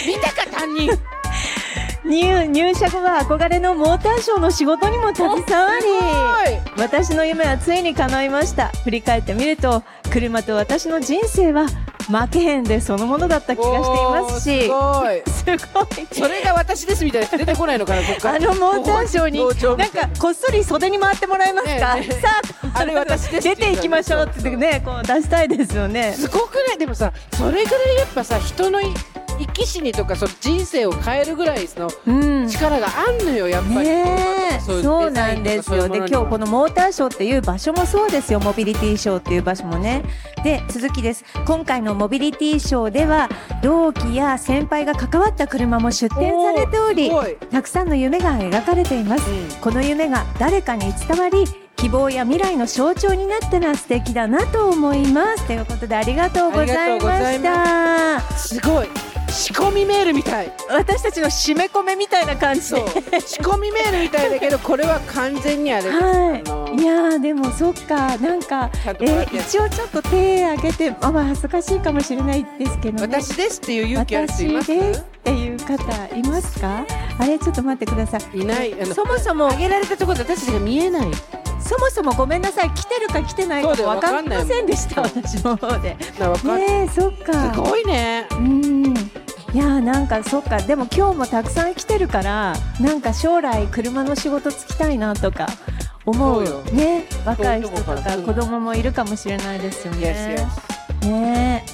[0.07, 0.89] 見たか担任
[2.03, 5.45] 入入社後は憧れのモーターショーの仕事にも携わり。
[6.65, 8.69] す私の夢はついに叶いました。
[8.83, 11.67] 振り返ってみると車と私の人生は
[12.09, 14.61] 負けへんでそのものだった気がしていますし。
[14.65, 16.07] すごい。
[16.11, 18.35] それが私ですみたいな人出てこないのかなこっから。
[18.37, 19.39] あのモーターショーに
[19.77, 22.41] なんかこっそり袖に回ってもらえますか、ねえねえさ
[22.73, 28.85] ああれ私です出ていきましょうってねこう出したいですよねすごくないでもさそれぐらいやっぱさ人のい
[29.41, 32.11] 生き死にとかその人生を変えるぐらいのう
[32.43, 32.47] ん。
[32.47, 34.05] 力があんのよやっぱり、ね
[34.57, 34.59] え。
[34.59, 35.87] そうなんですよ。
[35.89, 40.03] で今日このモーターショーっていう場所もそうですよモビリティショーっていう場所もね。
[40.43, 41.23] で続きです。
[41.45, 43.29] 今回のモビリティショーでは
[43.61, 47.11] 同期や先輩が関わった車も出展されており
[47.51, 49.61] たくさんの夢が描かれています、うん。
[49.61, 55.47] この夢が誰かに伝わり希望や未来の象徴になったら素敵だなと思います。
[55.47, 58.21] ということでありがとうございました。
[58.37, 58.87] すごい
[59.31, 60.51] 仕込みメールみたい。
[60.69, 62.71] 私たちの締め込めみたいな感じ。
[62.71, 62.81] で
[63.21, 65.83] 仕込みメールみたいだけどこれは完全にあれ。
[65.83, 68.17] です、はいいやーでもそっか。
[68.17, 68.69] なんか
[68.99, 73.21] えー一応ちょっと手挙げてあまあ恥ずかしいかもしれないですけどね。
[73.21, 74.71] 私ですっていう勇気ある人います？
[74.71, 76.85] 私ですっていう方いますか？
[77.19, 78.39] あれちょっと待ってください。
[78.39, 78.73] いない。
[78.93, 81.11] そもそも上げられたところで私たちが見えない。
[81.59, 82.71] そもそもごめんなさい。
[82.71, 85.03] 来てるか来てないか分かりませんでした。
[85.03, 85.95] 私の方で。
[85.95, 85.97] ね
[86.85, 87.53] えそっか。
[87.53, 88.27] すごいね。
[88.31, 88.93] うん
[89.53, 90.61] いやーなんかそっか。
[90.61, 95.47] でも今日もたくさん来てるからなんか将来車の仕事つきたいなとか
[96.05, 96.45] 思う。
[96.45, 96.61] よ。
[96.71, 97.05] ね。
[97.25, 100.47] 若い人とか子供もいるかもしれないですよね。
[101.01, 101.65] Yes ね。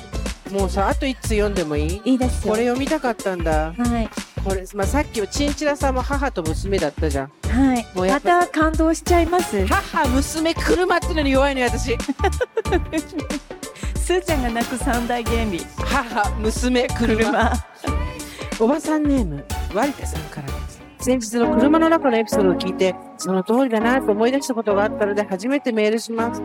[0.51, 2.01] もうさあと一通読んでもいい？
[2.05, 2.53] いいですよ。
[2.53, 3.73] これ読みたかったんだ。
[3.77, 4.09] はい。
[4.43, 7.31] これ、まあ、さっきはチンチラさんも母と娘だったじゃん。
[7.49, 7.83] はい。
[7.93, 9.65] まもうやっぱた感動しちゃいます。
[9.67, 11.95] 母娘車ってのに弱いのよ私
[14.07, 15.59] すーちゃんが泣く三大原理。
[15.79, 17.07] 母娘車。
[17.07, 17.51] 車。
[18.57, 19.43] おばさんネーム
[19.73, 20.81] 割田さんからです。
[20.99, 26.41] 先日の車の中のエピソードを聞いてその通りだなと思い出したことがあったので初めてメールします。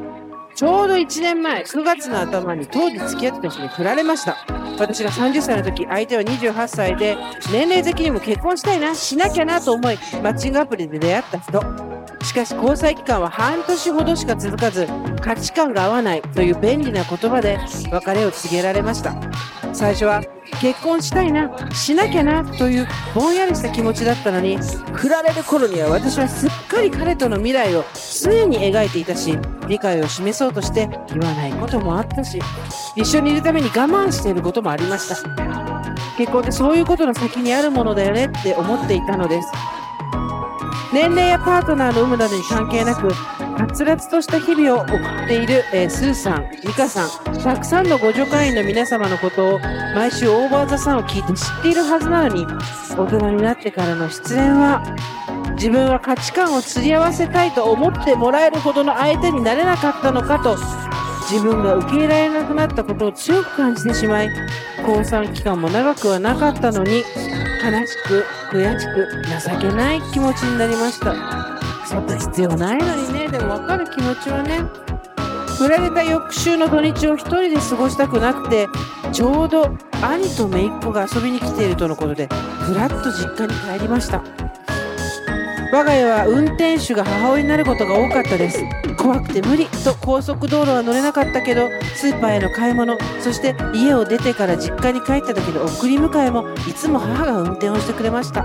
[0.56, 4.44] ちょうど1年前9月の頭に当時付き合ってた人に振られました。
[4.80, 7.16] 私が30歳の時相手は28歳で
[7.52, 14.86] 年齢的にも結婚したいなしなきゃなと思いマッチングアプリで出会った人しかし交際期間は半年ほどしか続かず
[15.20, 17.58] 価値観が合わないという便利な言葉で
[17.90, 19.14] 別れを告げられました。
[19.74, 20.22] 最初は
[20.60, 24.58] 結婚したいなしなきゃなというぼんやりした気持ちだったのに
[24.92, 27.84] 振られる頃には私はすっかり彼との未来を
[28.22, 29.38] 常に描いていたし
[29.68, 32.38] 理解を示そうとして言わないこともあったし
[32.96, 35.16] 一緒にいるために我慢していることもありました。
[36.18, 39.48] 結婚ってそういうことの先にあるものだよねって思っていたのです。
[40.92, 49.58] 年齢やパートナーの有無などに関係なくはつらつとした日々を送っている、えースーさん、ミカさん、たくさんのご助会員の皆様のことを
[49.94, 52.46] 毎週オーバーザさんを聞いて知っているはずなのに
[52.96, 54.82] 大人になってからの出演は
[55.54, 60.56] 自分は価値観を釣り合わせたいと思ってもらえるほどの相手になれなかったのかと
[61.30, 64.30] 自分が受け入れられなくなったことを強く感じてしまい
[64.86, 67.04] 交際期間も長くはなかったのに
[67.62, 69.06] 悲しく悔しく
[69.48, 71.14] 情けない気持ちになりました。
[71.86, 73.28] そんな必要ないのにね。
[73.28, 74.62] でも分かる気持ちはね
[75.58, 78.66] 振られた翌週の土日を1人で過ごしたくなくて
[79.12, 82.28] ちょうど兄と姪っ子が遊びに来ているとのことで
[82.60, 84.24] ふらっと実家に帰りました。
[85.72, 88.62] 我が家は運転手が母親になることが多かったです。
[88.98, 89.64] 怖くて無理。
[89.64, 98.44] と高速道路は乗れなかったけどスーパーへの買い物そして家を出てから実家に帰った時の送り迎えもいつも母が運転をしてくれました。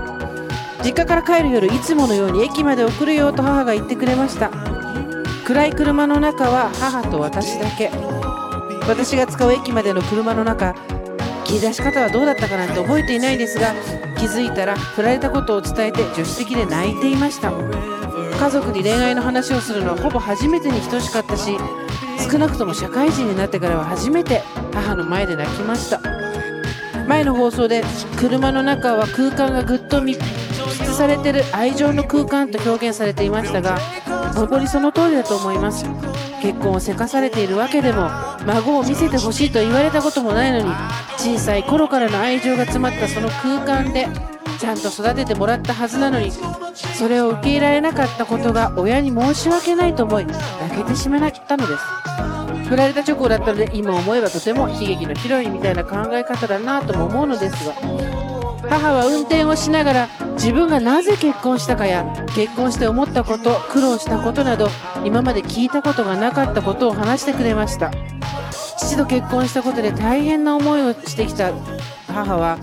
[0.82, 4.50] 実家から帰る夜いつものように駅まで送るよと母が言ってくれました。
[5.44, 7.90] 暗い車の中は母と私だけ。
[8.88, 10.74] 私が使う駅までの車の中
[11.48, 13.72] 切り出し方はどうだったかなんて覚えていないですが
[14.18, 17.50] 気づいたら振られたことを伝えて助手席で泣いていました。
[17.50, 21.56] 家族に恋愛の話をするのはほぼ初めてに等しかったし
[22.30, 24.42] 少なくとも社会人になってからは初めて
[24.72, 26.00] 母の前で泣きました。
[27.08, 27.82] 前の放送で
[28.18, 33.78] 車の中は空間がぐっと密室されてる愛情の空間と表現されていましたが
[34.34, 35.86] 本当にその通りだと思います。
[36.40, 38.08] 結婚をせかされているわけでも
[38.46, 40.72] 孫を見せてほしいと言われたこともないのに
[41.16, 44.06] 小さい頃からの愛情が詰まったその空間で
[44.58, 46.32] ちゃんと育ててもらったはずなのに
[46.98, 52.08] それを受け入れられなかったことが親に申し訳ないと思い泣けてしまったのです。
[52.68, 57.74] 振られた直後だったので今思えばとても悲劇のヒロインみたいな考え方だなとも思うのですが
[58.68, 60.08] 母は運転をしながら
[60.38, 64.68] 自分がなぜ結婚したかや結婚して思ったこと苦労したことなど
[65.04, 67.90] 今まで聞いたことがなかったことを話してくれました。
[68.78, 71.52] 父と結婚したことで大変な思いをしてきた
[72.06, 72.58] 母は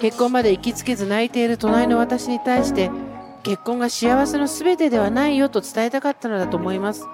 [0.00, 2.90] 結婚まで行きつけず泣いている隣の私に対して
[3.44, 7.06] 結婚が幸せの全てではないよと伝えたかったのだと思います。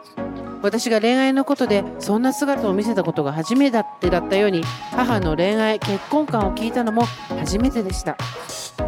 [0.63, 7.05] 私が恋愛のことでそんな姿を見せたことが初めてだったように母の恋愛結婚観を聞いたのも
[7.39, 8.17] 初めてでした。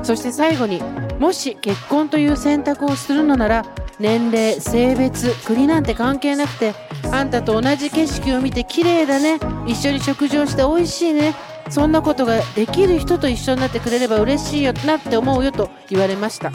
[0.03, 0.81] そして最後に
[1.19, 3.65] もし結婚という選択をするのなら
[3.99, 6.75] 年齢性別国なんて関係なくて
[7.13, 9.39] あんたと同じ景色を見て綺麗だね。
[9.67, 11.35] 一緒に食事をして美味しいね。
[11.69, 16.51] そんなことができる人と一緒になってくれれば嬉しいよなって思うよと言われました。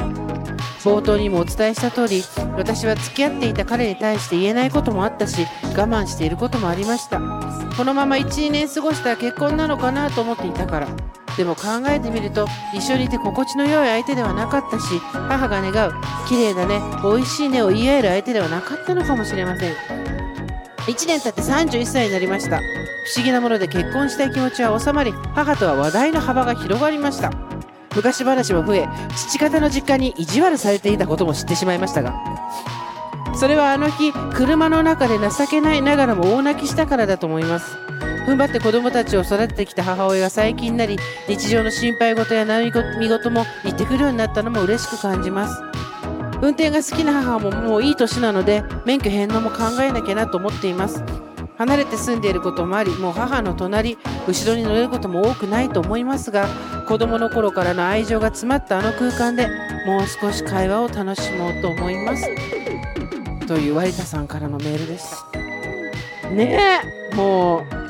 [0.83, 2.23] 冒頭にもお伝えした通り
[2.57, 7.19] 私は付き合っていた彼に対して言えないこともあったし我慢していることもありました。
[7.77, 10.87] このまま12年過ごしたら結婚なのかなと思っていたから。
[11.37, 15.93] でも考えてみると一緒にいて心地の良い相手ではなかったし母が願う
[16.27, 19.73] 綺麗だね美味しいねを言い合える相手ではなかったのかもしれません。
[20.85, 22.59] 1年経って31歳になりました。
[22.59, 22.61] 不
[23.15, 27.31] 思議なもので結婚したい気持ちは収まり母とは話題の幅が広がりました。
[27.95, 32.13] 昔話も増え父方の実家に意地悪されていたことも知ってしまいましたが。
[33.35, 37.77] それはあの日車の中で情けないながらも大泣きしたからだと思います。
[38.25, 40.97] 踏ん張って子供たちを育ててきた母親が最近になり
[41.27, 42.65] 日常の心配事や悩
[42.99, 45.61] み事も言ってくるようになったのも嬉しく感じます。
[46.41, 51.03] 運転が好きな母ももういい年なので免許返納も考えなきゃなと思っています。
[51.57, 53.97] 離れて住んでいることもありもう母の隣
[54.27, 56.49] 後ろに乗れることも多くないと思いますが
[56.87, 59.47] 子供の頃からの愛情が詰まったあの空間で
[59.85, 62.27] もう少し会話を楽しもうと思います。
[63.47, 65.39] という割田さんからのメールでした
[66.31, 66.81] ね
[67.13, 67.84] えもう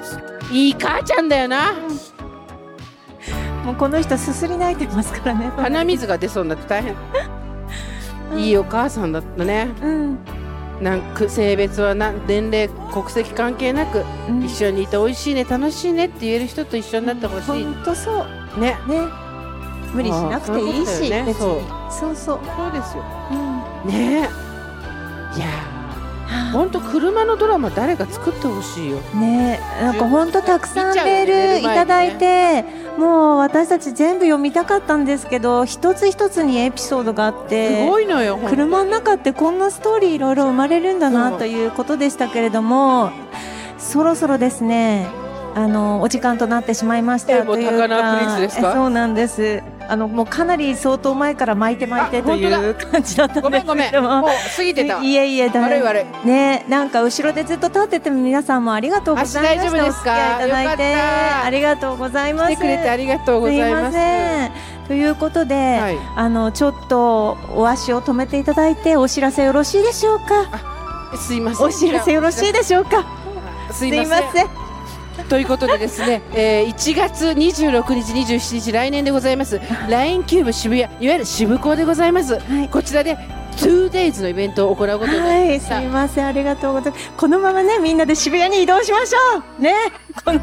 [0.52, 1.74] いい母ちゃんだよな。
[3.64, 5.52] もうこの人すすり泣いてますからね。
[5.58, 6.96] 鼻水が出そうになって大変。
[8.40, 9.70] いいお母さんだったね。
[9.82, 10.20] うん。
[10.82, 14.44] なんか性別はな年齢国籍関係なく、うん。
[14.44, 18.26] 一緒にいて美味しいね楽しいねって言える人と一緒になってほしい、本当そ
[18.58, 18.60] う。
[18.60, 18.78] ね。
[18.88, 19.08] ね。
[19.94, 22.12] 無理しなくていいし、あーそうそう。
[22.12, 22.40] そう、そう。
[22.72, 23.04] ですよ。
[23.32, 24.30] うん、ね。
[25.36, 28.98] いやーほんと車のドラマ誰か作ってほしいよ。
[29.14, 32.66] ねなんか本当たくさんメールいただい寝て、
[32.98, 43.12] もう私たち全部読みたかったんですけど一つ一つにエピソードがあっすてごいのよ車の中ってこんなストーリーいろいろ生まれるんだなということでしたけれども
[43.78, 45.08] そろそろですね
[45.56, 48.40] あのお時間となってしまいましたというか？
[48.44, 54.04] えそうなんですあのもうかなり相当前から巻いて巻いてといあう感じだったごんですめんごめん。
[54.04, 55.02] ももう過ぎてた。
[55.02, 56.28] いえいえだ悪い悪い。
[56.28, 59.70] ねなんか後ろでずっと立ってても皆さんもありがとうございました。
[59.70, 60.12] 足大丈夫ですか？
[60.12, 61.08] お付き合いいただいてよかっ
[61.42, 61.44] た。
[61.46, 62.52] ありがとうございます。
[62.54, 63.72] 来てくれてありがとうございます。
[63.72, 64.52] すいません。
[64.88, 65.98] ということで、はい。
[66.16, 71.16] あのちょっとお足を止めていただいてお知らせよろしいでしょうか？
[71.18, 71.66] すいません。
[71.68, 73.06] お知らせよろしいでしょうか？
[73.72, 74.65] すいません
[75.30, 79.60] ということでですね、えー、1月26日27日来年でございます。
[79.90, 82.70] LINE キューブ渋谷いわゆる渋港でございます、はい。
[82.70, 83.18] こちらで
[83.58, 87.12] 2days のイベントを行うことになはい、りますした、みません、ありがとうございます。
[87.18, 89.62] このままね、みんなで渋谷に移動しましょう。
[89.62, 89.74] ね、
[90.24, 90.40] この、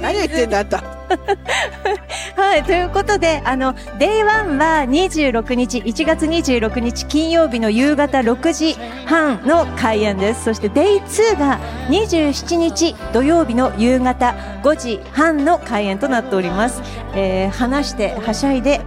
[0.00, 0.99] 何言ってんだあんた
[2.36, 10.44] はい、ということで、あの、Day1 は26日、1月26日金曜日の夕方6時半の開演です。
[10.44, 11.58] そして Day2 が
[11.88, 16.82] 27日土曜日の夕方5時半の開演となっております。
[17.14, 18.80] えー、話して、はしゃいで、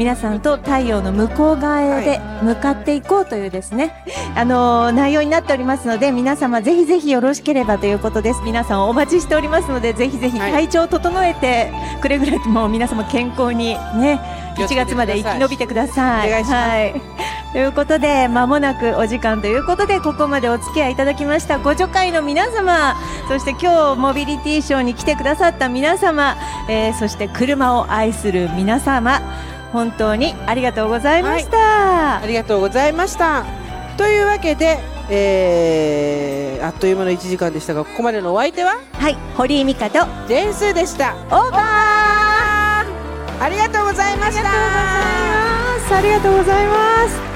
[0.00, 4.02] 皆さんと太陽の向こう側へ向かっていこうというですね、
[4.34, 8.40] あのー内容になっておりますので皆様ぜひぜひよろしければということです。
[8.42, 10.52] 皆さんお待ちしておりますのでぜひぜひはい。
[10.52, 11.70] 体調を整えて
[12.00, 14.18] くれぐれも皆様健康にね
[14.54, 14.86] 1気をつけてください。
[14.86, 16.30] 月まで生き延びてください。
[16.30, 17.00] いはい。
[17.52, 22.96] ということで間もなくお時間ということでここまでお付き合いいただきましたご助会の皆様
[23.28, 26.36] そして今日モビリティショーに来てくださった皆様、
[26.68, 29.20] えーそして車を愛する皆様
[29.72, 32.20] 本当にありがとうございました。
[32.20, 33.44] ありがとうございました。
[33.96, 38.76] というわけで、えー、あっという間の1時間でしたがここまでのお相手は？
[38.92, 39.98] はい、堀井美香と
[40.28, 41.14] ジェーンスーでした。
[41.26, 41.60] オーバー。
[43.42, 44.48] ありがとうございました。
[44.48, 47.29] ありがとうございます。